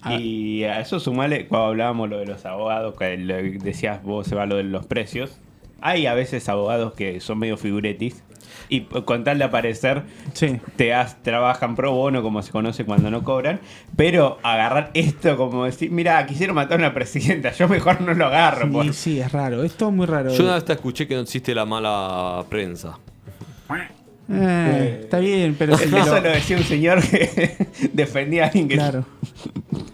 Ah. 0.03 0.15
Y 0.19 0.63
a 0.65 0.79
eso 0.81 0.99
sumale, 0.99 1.47
cuando 1.47 1.69
hablábamos 1.69 2.07
lo 2.09 2.19
de 2.19 2.25
los 2.27 2.45
abogados, 2.45 2.93
que 2.99 3.17
decías 3.63 4.03
vos, 4.03 4.27
se 4.27 4.35
va 4.35 4.45
lo 4.45 4.57
de 4.57 4.63
los 4.65 4.85
precios. 4.85 5.39
Hay 5.85 6.05
a 6.07 6.13
veces 6.13 6.47
abogados 6.49 6.93
que 6.93 7.19
son 7.19 7.39
medio 7.39 7.57
figuretis 7.57 8.23
y 8.69 8.81
con 8.81 9.23
tal 9.23 9.37
de 9.39 9.43
aparecer 9.43 10.03
Sí. 10.33 10.59
te 10.77 10.93
has- 10.93 11.21
trabajan 11.21 11.75
pro 11.75 11.91
bono, 11.91 12.21
como 12.23 12.41
se 12.41 12.51
conoce 12.51 12.85
cuando 12.85 13.11
no 13.11 13.23
cobran, 13.23 13.59
pero 13.97 14.37
agarrar 14.43 14.91
esto 14.93 15.35
como 15.35 15.65
decir, 15.65 15.91
mira, 15.91 16.25
quisieron 16.25 16.55
matar 16.55 16.79
a 16.79 16.85
una 16.85 16.93
presidenta, 16.93 17.51
yo 17.51 17.67
mejor 17.67 17.99
no 18.01 18.13
lo 18.13 18.27
agarro. 18.27 18.67
Sí, 18.67 18.71
por- 18.71 18.93
sí, 18.93 19.19
es 19.19 19.31
raro. 19.31 19.63
Es 19.63 19.73
todo 19.75 19.91
muy 19.91 20.05
raro. 20.05 20.31
Yo 20.33 20.43
una 20.43 20.55
vez 20.55 20.65
te 20.65 20.73
escuché 20.73 21.07
que 21.07 21.15
no 21.15 21.21
existe 21.21 21.53
la 21.53 21.65
mala 21.65 22.43
prensa. 22.49 22.97
Eh, 24.31 24.99
está 25.03 25.19
bien, 25.19 25.55
pero 25.57 25.77
si 25.77 25.83
Eso 25.85 25.97
lo- 25.97 26.21
lo 26.21 26.29
decía 26.29 26.57
un 26.57 26.63
señor 26.63 27.01
que 27.01 27.67
defendía 27.93 28.43
a 28.43 28.47
alguien 28.47 28.67
que... 28.67 28.75
Claro. 28.75 29.05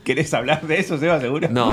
¿Querés 0.03 0.33
hablar 0.33 0.61
de 0.65 0.79
eso, 0.79 0.97
Seba, 0.97 1.19
seguro? 1.19 1.47
No. 1.49 1.71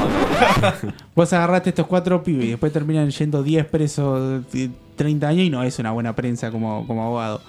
Vos 1.15 1.33
agarraste 1.33 1.71
estos 1.71 1.87
cuatro 1.87 2.23
pibes 2.23 2.45
y 2.47 2.51
después 2.51 2.73
terminan 2.73 3.11
yendo 3.11 3.43
10 3.43 3.67
presos 3.67 4.51
de 4.53 4.71
30 4.97 5.29
años 5.29 5.43
y 5.45 5.51
no 5.51 5.63
es 5.63 5.79
una 5.79 5.93
buena 5.93 6.15
prensa 6.15 6.51
como, 6.51 6.87
como 6.87 7.05
abogado. 7.05 7.41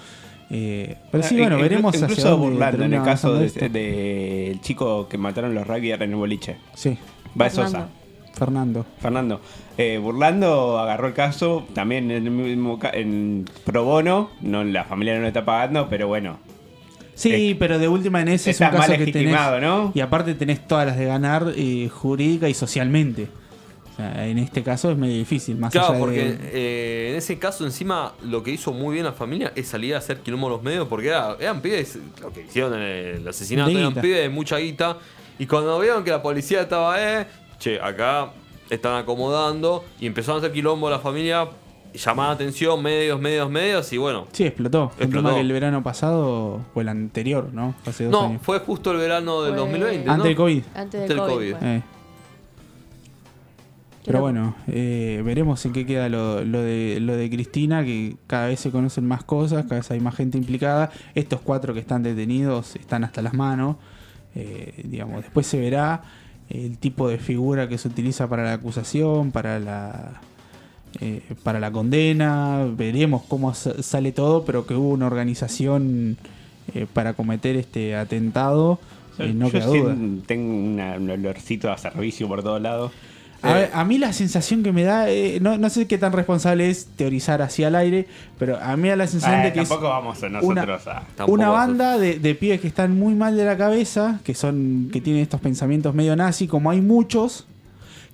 Eh, 0.50 0.96
pero 1.12 1.24
sí, 1.24 1.36
Ah, 1.36 1.42
bueno, 1.42 1.58
veremos 1.58 1.94
hacia 1.94 2.06
Incluso 2.08 2.30
dónde 2.30 2.50
burlando 2.52 2.86
en 2.86 2.94
el 2.94 3.04
caso 3.04 3.28
avanzando 3.28 3.38
del 3.40 3.46
esto. 3.48 3.70
de, 3.70 4.58
chico 4.62 5.08
que 5.10 5.18
mataron 5.18 5.54
los 5.54 5.68
rugby 5.68 5.92
en 5.92 6.02
el 6.04 6.16
boliche. 6.16 6.56
Sí, 6.74 6.98
Va 7.40 7.46
de 7.46 7.52
Fernando. 7.52 7.80
Sosa. 7.80 7.90
Fernando. 8.38 8.86
Fernando. 9.00 9.42
Eh, 9.78 9.98
Burlando 10.02 10.80
agarró 10.80 11.08
el 11.08 11.14
caso 11.14 11.66
también 11.74 12.10
en 12.12 12.26
el 12.26 12.32
mismo 12.32 12.80
ca- 12.80 12.92
en 12.94 13.46
pro 13.66 13.84
bono. 13.84 14.30
No, 14.42 14.64
la 14.64 14.84
familia 14.86 15.16
no 15.16 15.22
lo 15.22 15.28
está 15.28 15.44
pagando, 15.46 15.88
pero 15.90 16.08
bueno. 16.08 16.40
Sí, 17.16 17.56
pero 17.58 17.80
de 17.80 17.88
última 17.88 18.22
en 18.22 18.28
ese 18.30 18.52
es 18.52 18.62
un 18.62 18.68
caso 18.70 18.94
que 18.94 19.08
tenés. 19.12 19.36
Y 19.94 20.00
aparte 20.02 20.36
tenés 20.36 20.68
todas 20.68 20.86
las 20.86 20.98
de 20.98 21.06
ganar 21.06 21.52
eh, 21.56 21.90
jurídica 21.92 22.48
y 22.48 22.54
socialmente. 22.54 23.28
O 23.94 23.96
sea, 23.98 24.28
en 24.28 24.38
este 24.38 24.62
caso 24.62 24.92
es 24.92 24.98
medio 24.98 25.16
difícil. 25.18 25.58
Más 25.58 25.72
Claro, 25.72 25.90
allá 25.90 26.00
porque 26.00 26.24
de. 26.24 26.38
eh, 26.54 27.10
en 27.12 27.16
ese 27.16 27.40
caso 27.40 27.66
encima 27.66 28.14
lo 28.24 28.44
que 28.44 28.52
hizo 28.52 28.72
muy 28.72 28.94
bien 28.94 29.06
la 29.06 29.14
familia 29.14 29.52
es 29.56 29.68
salir 29.68 29.96
a 29.96 29.98
hacer 29.98 30.20
quilombo 30.20 30.46
a 30.46 30.50
los 30.52 30.62
medios 30.62 30.88
porque 30.88 31.08
era- 31.08 31.36
eran 31.40 31.62
pibes, 31.62 31.98
lo 32.22 32.32
que 32.32 32.42
hicieron 32.42 32.76
en 32.76 32.82
el 32.82 33.28
asesinato, 33.28 33.72
eran 33.72 33.96
pibes 33.96 34.22
de 34.22 34.30
mucha 34.30 34.58
guita 34.60 34.98
y 35.40 35.48
cuando 35.48 35.80
vieron 35.80 36.04
que 36.04 36.12
la 36.12 36.22
policía 36.22 36.62
estaba, 36.62 37.02
eh, 37.02 37.26
che, 37.60 37.80
acá 37.82 38.32
están 38.70 38.96
acomodando 38.96 39.84
y 40.00 40.08
empezaron 40.08 40.38
a 40.38 40.40
hacer 40.40 40.52
quilombo 40.54 40.88
a 40.88 40.92
la 40.92 41.00
familia, 41.00 41.48
llamaba 41.94 42.32
atención, 42.32 42.82
medios, 42.82 43.20
medios, 43.20 43.50
medios 43.50 43.92
y 43.94 43.98
bueno. 43.98 44.28
Sí, 44.32 44.46
explotó. 44.46 44.92
Explotó. 45.00 45.34
que 45.34 45.42
el 45.42 45.52
verano 45.52 45.82
pasado 45.84 46.62
o 46.74 46.82
el 46.82 46.90
anterior, 46.90 47.50
¿no? 47.54 47.76
Hace 47.86 48.06
dos 48.06 48.12
No, 48.12 48.28
años. 48.28 48.42
fue 48.44 48.60
justo 48.60 48.92
el 48.92 48.98
verano 48.98 49.42
del 49.42 49.54
Fue 49.54 49.62
2020, 49.62 50.06
¿no? 50.06 50.12
Antes 50.14 50.26
del 50.26 50.36
COVID. 50.36 50.64
Antes 50.76 51.10
del 51.10 51.18
COVID. 51.18 51.56
Eh. 51.62 51.82
Pero 54.06 54.22
bueno, 54.22 54.56
eh, 54.68 55.22
veremos 55.26 55.66
en 55.66 55.74
qué 55.74 55.86
queda 55.86 56.08
lo, 56.08 56.42
lo 56.46 56.62
de, 56.62 57.00
lo 57.02 57.18
de 57.18 57.30
Cristina, 57.30 57.84
que 57.84 58.16
cada 58.26 58.48
vez 58.48 58.62
se 58.62 58.72
conocen 58.72 59.06
más 59.06 59.26
cosas, 59.26 59.64
cada 59.64 59.76
vez 59.82 59.92
hay 59.92 60.00
más 60.00 60.16
gente 60.16 60.38
implicada. 60.38 60.92
Estos 61.14 61.42
cuatro 61.42 61.74
que 61.74 61.82
están 61.82 62.04
detenidos 62.04 62.78
están 62.78 63.04
hasta 63.04 63.22
las 63.22 63.34
manos. 63.34 63.76
Eh, 64.34 64.82
digamos, 64.86 65.24
después 65.24 65.46
se 65.46 65.60
verá 65.60 66.04
el 66.50 66.78
tipo 66.78 67.10
de 67.10 67.18
figura 67.18 67.68
que 67.68 67.78
se 67.78 67.88
utiliza 67.88 68.28
para 68.28 68.44
la 68.44 68.54
acusación, 68.54 69.32
para 69.32 69.60
la 69.60 70.22
eh, 71.02 71.22
para 71.44 71.60
la 71.60 71.72
condena. 71.72 72.66
Veremos 72.76 73.24
cómo 73.28 73.54
sa- 73.54 73.82
sale 73.84 74.12
todo, 74.12 74.46
pero 74.46 74.66
que 74.66 74.74
hubo 74.74 74.90
una 74.90 75.08
organización 75.08 76.18
eh, 76.74 76.86
para 76.92 77.14
cometer 77.14 77.56
este 77.58 77.96
atentado, 77.96 78.80
eh, 79.20 79.34
no 79.34 79.48
Yo 79.48 79.52
queda 79.52 79.66
duda. 79.68 79.96
tengo 80.26 80.54
un 80.98 81.10
olorcito 81.10 81.72
a 81.72 81.78
servicio 81.78 82.28
por 82.28 82.44
todos 82.44 82.62
lados. 82.62 82.92
A, 83.44 83.52
Eh. 83.52 83.54
ver, 83.54 83.70
a 83.74 83.86
mí 83.86 83.98
la 84.00 84.14
sensación 84.14 84.64
que 84.64 84.72
me 84.74 84.84
da, 84.84 85.10
eh, 85.10 85.38
no, 85.42 85.58
no 85.58 85.70
sé 85.70 85.86
qué 85.86 85.98
tan 86.00 86.12
responsable 86.12 86.70
es 86.70 86.88
teorizar 86.96 87.42
hacia 87.44 87.68
el 87.68 87.76
aire, 87.76 88.08
pero 88.40 88.58
a 88.60 88.76
mí 88.76 88.84
me 88.84 88.90
da 88.90 88.96
la 88.96 89.08
sensación 89.08 89.42
Eh, 89.42 89.44
de 89.46 89.54
que 89.54 89.62
es 89.62 89.70
tampoco 89.70 89.90
vamos 89.90 90.24
a 90.24 90.28
una- 90.28 90.42
nosotros 90.66 90.88
a... 90.88 91.26
Una 91.28 91.48
a- 91.48 91.50
banda 91.52 91.98
de, 92.00 92.18
de 92.20 92.36
pibes 92.36 92.60
que 92.62 92.68
están 92.68 92.98
muy 92.98 93.14
mal 93.14 93.38
de 93.38 93.46
la 93.46 93.56
cabeza, 93.58 94.20
que 94.24 94.34
son 94.34 94.90
que 94.92 95.02
tienen 95.02 95.22
estos 95.22 95.40
pensamientos 95.40 95.94
medio 95.94 96.16
nazi, 96.16 96.48
como 96.48 96.72
hay 96.72 96.82
muchos, 96.82 97.46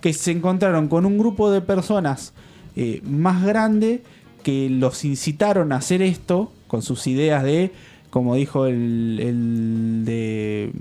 que 0.02 0.12
se 0.12 0.32
encontraron 0.32 0.90
con 0.90 1.06
un 1.06 1.18
grupo 1.18 1.50
de 1.52 1.62
personas 1.62 2.34
eh, 2.76 3.00
más 3.04 3.44
grande 3.44 4.04
que 4.44 4.68
los 4.70 5.06
incitaron 5.06 5.72
a 5.72 5.78
hacer 5.78 6.02
esto 6.02 6.52
con 6.68 6.82
sus 6.82 7.08
ideas 7.08 7.44
de, 7.44 7.72
como 8.10 8.36
dijo 8.36 8.66
el, 8.66 9.20
el 9.22 10.02
de 10.04 10.72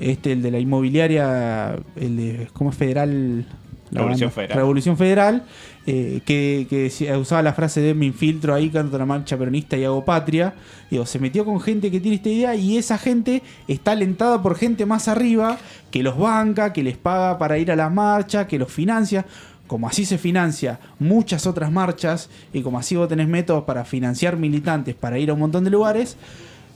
este, 0.00 0.32
el 0.32 0.42
de 0.42 0.50
la 0.50 0.58
inmobiliaria, 0.58 1.76
el 1.96 2.16
de, 2.16 2.48
¿cómo 2.52 2.70
es 2.70 2.76
federal? 2.76 3.46
La 3.90 4.00
Revolución 4.00 4.28
banda. 4.28 4.34
Federal. 4.34 4.56
Revolución 4.56 4.96
Federal, 4.96 5.44
eh, 5.86 6.20
que, 6.24 6.66
que 6.68 7.16
usaba 7.16 7.42
la 7.42 7.52
frase 7.52 7.80
de 7.80 7.94
me 7.94 8.06
infiltro 8.06 8.54
ahí, 8.54 8.70
canto 8.70 8.98
la 8.98 9.06
marcha 9.06 9.36
peronista 9.36 9.76
y 9.76 9.84
hago 9.84 10.04
patria. 10.04 10.54
Digo, 10.90 11.06
se 11.06 11.18
metió 11.18 11.44
con 11.44 11.60
gente 11.60 11.90
que 11.90 12.00
tiene 12.00 12.16
esta 12.16 12.28
idea 12.28 12.54
y 12.56 12.76
esa 12.76 12.98
gente 12.98 13.42
está 13.68 13.92
alentada 13.92 14.42
por 14.42 14.56
gente 14.56 14.86
más 14.86 15.06
arriba 15.06 15.58
que 15.90 16.02
los 16.02 16.18
banca, 16.18 16.72
que 16.72 16.82
les 16.82 16.96
paga 16.96 17.38
para 17.38 17.58
ir 17.58 17.70
a 17.70 17.76
las 17.76 17.92
marchas, 17.92 18.46
que 18.46 18.58
los 18.58 18.72
financia. 18.72 19.26
Como 19.66 19.88
así 19.88 20.04
se 20.04 20.18
financia 20.18 20.78
muchas 20.98 21.46
otras 21.46 21.72
marchas 21.72 22.28
y 22.52 22.60
como 22.60 22.78
así 22.78 22.96
vos 22.96 23.08
tenés 23.08 23.28
métodos 23.28 23.64
para 23.64 23.84
financiar 23.84 24.36
militantes 24.36 24.94
para 24.94 25.18
ir 25.18 25.30
a 25.30 25.34
un 25.34 25.40
montón 25.40 25.64
de 25.64 25.70
lugares, 25.70 26.18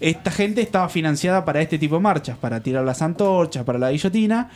esta 0.00 0.30
gente 0.30 0.60
estaba 0.60 0.88
financiada 0.88 1.44
para 1.44 1.60
este 1.60 1.78
tipo 1.78 1.96
de 1.96 2.00
marchas, 2.00 2.36
para 2.38 2.60
tirar 2.60 2.84
las 2.84 3.02
antorchas, 3.02 3.64
para 3.64 3.78
la 3.78 3.90
guillotina. 3.90 4.50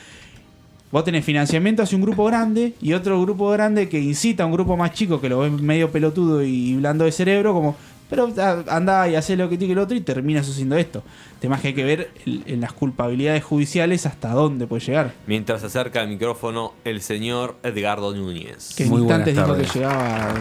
Vos 0.90 1.04
tenés 1.04 1.24
financiamiento 1.24 1.82
hacia 1.82 1.96
un 1.96 2.02
grupo 2.02 2.24
grande 2.26 2.74
y 2.80 2.92
otro 2.92 3.20
grupo 3.20 3.48
grande 3.50 3.88
que 3.88 3.98
incita 3.98 4.42
a 4.42 4.46
un 4.46 4.52
grupo 4.52 4.76
más 4.76 4.92
chico 4.92 5.20
que 5.20 5.28
lo 5.28 5.38
ve 5.38 5.50
medio 5.50 5.90
pelotudo 5.90 6.42
y 6.42 6.76
blando 6.76 7.04
de 7.04 7.12
cerebro, 7.12 7.54
como, 7.54 7.76
pero 8.12 8.30
ah, 8.38 8.62
anda 8.68 9.08
y 9.08 9.14
hace 9.16 9.36
lo 9.38 9.48
que 9.48 9.56
tiene 9.56 9.72
el 9.72 9.78
otro 9.78 9.96
y 9.96 10.02
terminas 10.02 10.46
haciendo 10.46 10.76
esto. 10.76 11.02
Temas 11.40 11.62
que 11.62 11.68
hay 11.68 11.74
que 11.74 11.82
ver 11.82 12.10
el- 12.26 12.42
en 12.46 12.60
las 12.60 12.74
culpabilidades 12.74 13.42
judiciales 13.42 14.04
hasta 14.04 14.28
dónde 14.32 14.66
puede 14.66 14.84
llegar. 14.84 15.12
Mientras 15.26 15.62
se 15.62 15.68
acerca 15.68 16.02
al 16.02 16.08
micrófono 16.08 16.74
el 16.84 17.00
señor 17.00 17.56
Edgardo 17.62 18.14
Núñez. 18.14 18.74
Que 18.76 18.82
en 18.84 18.90
Muy 18.90 19.00
instantes 19.00 19.34
dijo 19.34 19.56
que 19.56 19.64
llegaba 19.64 20.34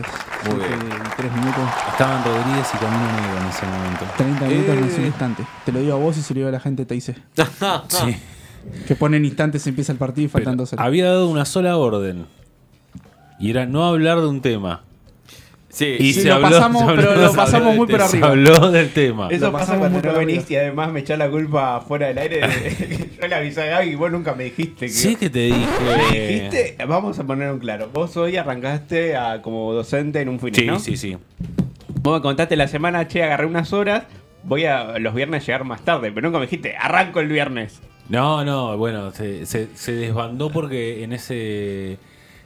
Muy 0.49 0.55
bien. 0.59 0.79
tres 1.15 1.31
minutos, 1.31 1.63
Estaban 1.91 2.23
Rodríguez 2.25 2.67
y 2.73 2.77
Camino 2.77 3.11
Negro 3.21 3.37
en 3.41 3.47
ese 3.47 3.65
momento. 3.65 4.05
30 4.17 4.45
minutos 4.47 4.91
es 4.91 4.97
un 4.97 5.03
Eh. 5.03 5.07
instante. 5.07 5.43
Te 5.65 5.71
lo 5.71 5.79
digo 5.79 5.93
a 5.93 5.97
vos 5.97 6.17
y 6.17 6.21
se 6.21 6.33
lo 6.33 6.39
digo 6.39 6.49
a 6.49 6.51
la 6.51 6.59
gente, 6.59 6.85
te 6.85 6.93
dice. 6.93 7.15
Sí. 7.87 8.15
Que 8.87 8.95
pone 8.95 9.17
en 9.17 9.25
instantes 9.25 9.65
empieza 9.65 9.91
el 9.91 9.97
partido 9.97 10.25
y 10.25 10.29
faltan 10.29 10.55
dos 10.57 10.73
había 10.77 11.05
dado 11.05 11.29
una 11.29 11.45
sola 11.45 11.77
orden. 11.77 12.27
Y 13.39 13.49
era 13.49 13.65
no 13.65 13.85
hablar 13.85 14.19
de 14.21 14.27
un 14.27 14.41
tema. 14.41 14.83
Sí, 15.71 15.95
Y 15.99 16.13
Sí, 16.13 16.21
se 16.21 16.27
lo 16.27 16.35
habló, 16.35 16.49
pasamos, 16.49 16.81
se 16.83 16.87
habló- 16.89 16.95
pero 17.09 17.21
lo 17.21 17.33
pasamos 17.33 17.75
muy 17.75 17.87
por 17.87 18.01
arriba. 18.01 18.27
Se 18.27 18.31
habló 18.31 18.71
del 18.71 18.89
tema. 18.91 19.29
Eso 19.29 19.45
Lo 19.45 19.51
pasa 19.53 19.65
pasamos 19.67 19.89
cuando 19.89 20.11
no 20.11 20.17
venís 20.19 20.51
y 20.51 20.55
además 20.57 20.91
me 20.91 20.99
echás 20.99 21.17
la 21.17 21.29
culpa 21.29 21.81
fuera 21.87 22.07
del 22.07 22.17
aire. 22.17 22.39
de- 22.47 23.09
yo 23.21 23.27
le 23.27 23.35
avisé 23.35 23.61
a 23.61 23.65
Gaby 23.65 23.89
y 23.91 23.95
vos 23.95 24.11
nunca 24.11 24.33
me 24.35 24.43
dijiste 24.45 24.87
que... 24.87 24.91
Sí 24.91 25.15
que 25.15 25.29
te 25.29 25.39
dije. 25.39 25.65
¿Me 26.11 26.27
dijiste? 26.27 26.75
Vamos 26.85 27.17
a 27.19 27.23
poner 27.23 27.51
un 27.51 27.59
claro. 27.59 27.89
Vos 27.93 28.15
hoy 28.17 28.35
arrancaste 28.37 29.15
a- 29.15 29.41
como 29.41 29.71
docente 29.73 30.19
en 30.21 30.29
un 30.29 30.39
fin, 30.39 30.53
Sí, 30.53 30.65
¿no? 30.65 30.79
sí, 30.79 30.97
sí. 30.97 31.17
Vos 32.01 32.15
me 32.15 32.21
contaste 32.21 32.55
la 32.55 32.67
semana, 32.67 33.07
che, 33.07 33.23
agarré 33.23 33.45
unas 33.45 33.71
horas, 33.73 34.03
voy 34.43 34.65
a 34.65 34.97
los 34.99 35.13
viernes 35.13 35.45
llegar 35.45 35.63
más 35.63 35.85
tarde, 35.85 36.11
pero 36.11 36.27
nunca 36.27 36.39
me 36.39 36.45
dijiste, 36.47 36.75
arranco 36.77 37.19
el 37.19 37.27
viernes. 37.27 37.79
No, 38.09 38.43
no, 38.43 38.75
bueno, 38.77 39.11
se, 39.11 39.45
se- 39.45 39.69
se 39.75 39.93
desbandó 39.93 40.49
porque 40.49 41.03
en 41.03 41.13
ese 41.13 41.97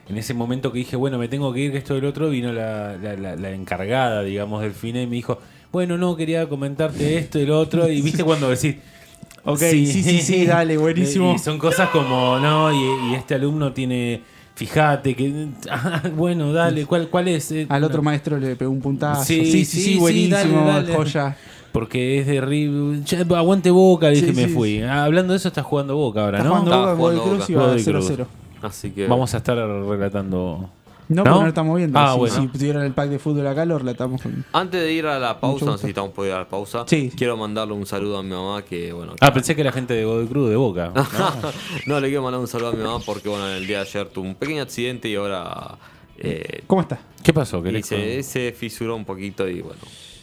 en 0.08 0.16
ese 0.18 0.34
momento 0.34 0.72
que 0.72 0.78
dije, 0.78 0.96
bueno, 0.96 1.18
me 1.18 1.28
tengo 1.28 1.52
que 1.52 1.60
ir, 1.60 1.72
que 1.72 1.78
esto 1.78 1.94
del 1.94 2.04
otro, 2.04 2.30
vino 2.30 2.52
la, 2.52 2.96
la- 2.96 3.16
la- 3.16 3.36
la 3.36 3.50
encargada, 3.50 4.22
digamos, 4.22 4.62
del 4.62 4.72
FINE 4.72 5.02
y 5.02 5.06
me 5.06 5.16
dijo, 5.16 5.38
bueno, 5.72 5.98
no, 5.98 6.16
quería 6.16 6.48
comentarte 6.48 7.18
esto 7.18 7.38
y 7.38 7.46
lo 7.46 7.58
otro. 7.58 7.88
Y 7.90 8.00
viste 8.02 8.22
cuando 8.24 8.48
decís, 8.50 8.76
Ok, 9.44 9.58
sí, 9.58 9.86
sí, 9.86 10.20
sí, 10.22 10.44
dale, 10.46 10.76
buenísimo. 10.78 11.34
Y 11.34 11.38
son 11.38 11.58
cosas 11.58 11.88
como, 11.90 12.38
no, 12.38 12.72
y, 12.72 13.12
y 13.12 13.14
este 13.14 13.34
alumno 13.36 13.72
tiene, 13.72 14.22
fíjate, 14.54 15.14
que, 15.14 15.48
ah, 15.70 16.02
bueno, 16.16 16.52
dale, 16.52 16.84
¿cuál, 16.86 17.08
cuál 17.08 17.28
es? 17.28 17.52
Eh, 17.52 17.66
Al 17.68 17.84
otro 17.84 17.98
no. 17.98 18.02
maestro 18.04 18.38
le 18.38 18.56
pegó 18.56 18.70
un 18.72 18.80
puntazo. 18.80 19.24
Sí, 19.24 19.44
Sí, 19.44 19.50
sí, 19.50 19.64
sí, 19.64 19.80
sí, 19.80 19.92
sí, 19.94 19.98
buenísimo, 19.98 20.66
dale, 20.66 20.88
dale. 20.88 20.94
joya. 20.94 21.36
Porque 21.72 22.20
es 22.20 22.26
de 22.26 22.40
River. 22.40 23.00
Aguante 23.36 23.70
Boca, 23.70 24.08
dije, 24.08 24.28
Sí, 24.28 24.32
me 24.32 24.46
sí, 24.48 24.54
fui. 24.54 24.80
Ah, 24.82 25.04
Hablando 25.04 25.32
de 25.34 25.36
eso, 25.36 25.48
está 25.48 25.62
jugando 25.62 25.94
Boca 25.96 26.24
ahora, 26.24 26.38
Está 26.38 26.48
¿no? 26.48 26.56
jugando 26.62 26.78
Boca 26.80 26.96
jugando 26.96 27.22
Cruz 27.22 27.50
y 27.50 27.52
Boca. 27.54 27.66
va 27.66 27.72
Godoy 27.72 27.84
Cruz. 27.84 28.10
0-0. 28.10 28.26
Así 28.66 28.90
que. 28.90 29.06
Vamos 29.06 29.32
a 29.34 29.38
estar 29.38 29.56
relatando. 29.56 30.70
No, 31.08 31.18
¿No? 31.18 31.22
pero 31.22 31.36
no 31.36 31.42
lo 31.42 31.48
estamos 31.48 31.76
viendo. 31.76 31.96
Ah, 32.00 32.12
si, 32.14 32.18
bueno. 32.18 32.34
si 32.34 32.48
tuvieran 32.48 32.82
el 32.84 32.92
pack 32.92 33.08
de 33.10 33.18
fútbol 33.20 33.46
acá, 33.46 33.64
lo 33.64 33.78
relatamos 33.78 34.20
con. 34.20 34.44
Antes 34.52 34.80
de 34.80 34.92
ir 34.92 35.06
a 35.06 35.20
la 35.20 35.38
pausa, 35.38 35.52
Mucho 35.54 35.64
no 35.66 35.70
gusto. 35.72 35.78
sé 35.82 35.86
si 35.86 35.90
estamos 35.90 36.10
por 36.10 36.26
ir 36.26 36.32
a 36.32 36.38
la 36.38 36.48
pausa. 36.48 36.84
Sí. 36.88 37.12
Quiero 37.16 37.36
mandarle 37.36 37.74
un 37.74 37.86
saludo 37.86 38.18
a 38.18 38.22
mi 38.24 38.30
mamá 38.30 38.62
que, 38.62 38.92
bueno. 38.92 39.14
Ah, 39.20 39.32
pensé 39.32 39.54
que 39.54 39.62
la 39.62 39.70
gente 39.70 39.94
de 39.94 40.04
Godoy 40.04 40.26
Cruz 40.26 40.50
de 40.50 40.56
Boca. 40.56 40.92
no, 41.86 42.00
le 42.00 42.08
quiero 42.08 42.22
mandar 42.22 42.40
un 42.40 42.48
saludo 42.48 42.70
a 42.70 42.72
mi 42.72 42.82
mamá 42.82 42.98
porque, 43.06 43.28
bueno, 43.28 43.46
el 43.48 43.66
día 43.68 43.78
de 43.78 43.82
ayer 43.88 44.08
tuvo 44.08 44.24
un 44.26 44.34
pequeño 44.34 44.62
accidente 44.62 45.08
y 45.08 45.14
ahora. 45.14 45.76
eh, 46.18 46.62
¿Cómo 46.66 46.80
está? 46.82 46.98
¿Qué 47.22 47.32
pasó? 47.32 47.62
¿Qué 47.62 47.68
y 47.68 47.72
le- 47.72 47.82
se, 47.84 48.22
se 48.24 48.52
fisuró 48.52 48.96
un 48.96 49.04
poquito 49.04 49.48
y 49.48 49.60
bueno. 49.60 49.80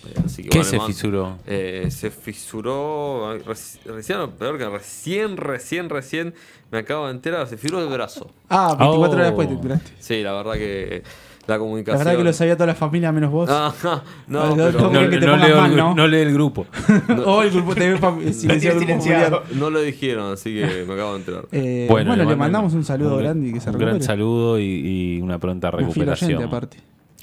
Eh, 0.08 0.14
así 0.26 0.44
que, 0.44 0.50
¿Qué 0.50 0.60
bueno, 0.60 0.70
se 0.72 0.80
fisuró? 0.82 1.38
Eh, 1.48 1.88
se 1.90 2.10
fisuró. 2.12 3.38
reci- 3.46 3.80
Recién, 3.86 4.18
peor 4.38 4.58
que 4.58 4.70
recién, 4.70 5.38
recién, 5.38 5.90
recién 5.90 6.34
me 6.72 6.80
acabo 6.80 7.06
de 7.08 7.12
enterar. 7.14 7.48
Se 7.48 7.58
fisuró 7.58 7.82
el 7.82 7.90
brazo. 7.90 8.30
Ah, 8.50 8.76
24 8.80 8.88
Oh. 8.90 9.12
horas 9.14 9.26
después 9.28 9.48
te 9.48 9.54
enteraste. 9.56 9.92
Sí, 10.00 10.22
la 10.24 10.34
verdad 10.34 10.54
que 10.54 11.04
la 11.46 11.56
La 11.56 11.60
comunicación. 11.60 11.98
verdad 12.06 12.18
que 12.18 12.24
lo 12.24 12.32
sabía 12.34 12.56
toda 12.56 12.68
la 12.68 12.76
familia 12.76 13.12
menos 13.12 13.30
vos. 13.32 13.50
Ajá, 13.50 14.04
no, 14.28 14.42
Ah, 14.44 14.54
pero 14.56 14.78
¿cómo 14.78 14.92
No, 15.02 15.10
que 15.10 15.18
te 15.18 15.26
no 15.26 15.34
pongas 15.34 15.48
leo 15.50 15.58
mal, 15.58 15.72
el, 15.72 15.78
no? 15.78 15.96
no 15.96 16.08
lee 16.08 16.18
el 16.20 16.34
grupo. 16.34 16.66
oh, 17.26 17.42
el 17.42 17.52
grupo 17.52 17.74
silenciado 17.74 18.80
silenciado. 18.80 19.40
familiar. 19.42 19.44
no 19.56 19.70
lo 19.70 19.82
dijeron, 19.82 20.32
así 20.34 20.54
que 20.54 20.86
me 20.88 20.94
acabo 20.94 21.14
de 21.14 21.20
enterar. 21.20 21.46
Eh, 21.52 21.88
bueno, 21.90 22.16
le 22.16 22.36
mandamos 22.36 22.74
un 22.74 22.84
saludo 22.86 23.16
un- 23.18 23.24
grande 23.24 23.48
y 23.50 23.54
que 23.54 23.60
se 23.60 23.70
Un 23.70 23.74
recupere. 23.74 23.92
gran 23.92 24.04
saludo 24.04 24.58
y, 24.60 24.64
y 25.18 25.22
una 25.22 25.38
pronta 25.40 25.70
Un 25.70 25.80
recuperación. 25.80 26.44
aparte. 26.44 26.78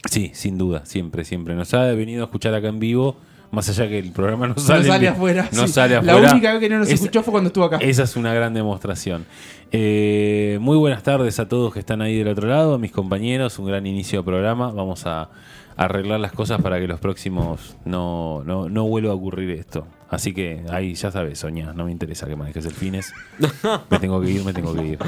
Sí, 0.09 0.31
sin 0.35 0.57
duda, 0.59 0.87
siempre, 0.87 1.25
siempre. 1.25 1.55
Nos 1.55 1.75
ha 1.75 1.85
venido 1.93 2.23
a 2.23 2.27
escuchar 2.27 2.55
acá 2.55 2.69
en 2.69 2.79
vivo, 2.79 3.17
más 3.51 3.69
allá 3.69 3.89
que 3.89 3.99
el 3.99 4.13
programa 4.13 4.47
no 4.49 4.57
sale, 4.57 4.87
no 4.87 4.93
sale 4.93 5.09
afuera. 5.09 5.49
No 5.53 5.67
sí. 5.67 5.73
sale 5.73 6.01
La 6.03 6.17
única 6.17 6.53
vez 6.53 6.61
que 6.61 6.69
no 6.69 6.79
nos 6.79 6.89
escuchó 6.89 7.23
fue 7.23 7.33
cuando 7.33 7.49
estuvo 7.49 7.65
acá. 7.65 7.79
Esa 7.81 8.05
es 8.05 8.17
una 8.17 8.33
gran 8.33 8.55
demostración. 8.55 9.27
Eh, 9.73 10.59
muy 10.61 10.77
buenas 10.77 11.03
tardes 11.03 11.39
a 11.39 11.49
todos 11.49 11.73
que 11.73 11.81
están 11.81 12.01
ahí 12.01 12.17
del 12.17 12.29
otro 12.29 12.49
lado, 12.49 12.75
a 12.75 12.79
mis 12.79 12.93
compañeros, 12.93 13.59
un 13.59 13.67
gran 13.67 13.87
inicio 13.87 14.21
de 14.21 14.25
programa. 14.25 14.73
Vamos 14.73 15.07
a 15.07 15.29
arreglar 15.77 16.21
las 16.21 16.33
cosas 16.33 16.61
para 16.61 16.79
que 16.79 16.87
los 16.87 17.01
próximos 17.01 17.77
no, 17.85 18.43
no, 18.45 18.69
no 18.69 18.85
vuelva 18.85 19.13
a 19.13 19.15
ocurrir 19.15 19.51
esto. 19.51 19.87
Así 20.11 20.35
que 20.35 20.65
ahí 20.71 20.95
ya 20.95 21.11
sabes, 21.11 21.39
Soña, 21.39 21.73
no 21.73 21.85
me 21.85 21.93
interesa 21.93 22.27
que 22.27 22.37
manejes 22.37 22.67
el 22.67 22.73
fines. 22.73 23.13
Me 23.91 23.99
tengo 23.99 24.21
que 24.21 24.31
ir, 24.31 24.45
me 24.45 24.53
tengo 24.53 24.75
que 24.75 24.85
ir. 24.85 24.99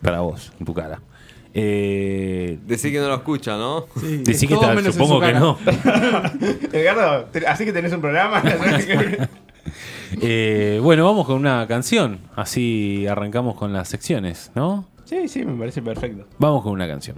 Para 0.00 0.20
vos, 0.20 0.52
en 0.58 0.66
tu 0.66 0.74
cara. 0.74 1.00
Eh, 1.58 2.58
Decir 2.66 2.92
que 2.92 2.98
no 2.98 3.08
lo 3.08 3.14
escucha, 3.14 3.56
¿no? 3.56 3.86
Sí, 3.98 4.18
decí 4.18 4.46
que 4.46 4.52
en 4.88 4.92
supongo 4.92 5.14
su 5.14 5.26
que 5.26 5.32
no. 5.32 5.58
Edgardo, 6.72 7.24
te- 7.32 7.46
así 7.46 7.64
que 7.64 7.72
tenés 7.72 7.92
un 7.94 8.00
programa. 8.02 8.42
Eh, 10.22 10.78
bueno, 10.82 11.04
vamos 11.04 11.26
con 11.26 11.36
una 11.36 11.66
canción. 11.66 12.20
Así 12.36 13.06
arrancamos 13.06 13.56
con 13.56 13.72
las 13.72 13.88
secciones, 13.88 14.50
¿no? 14.54 14.86
sí, 15.04 15.28
sí, 15.28 15.44
me 15.44 15.58
parece 15.58 15.82
perfecto. 15.82 16.26
Vamos 16.38 16.62
con 16.62 16.72
una 16.72 16.86
canción. 16.86 17.16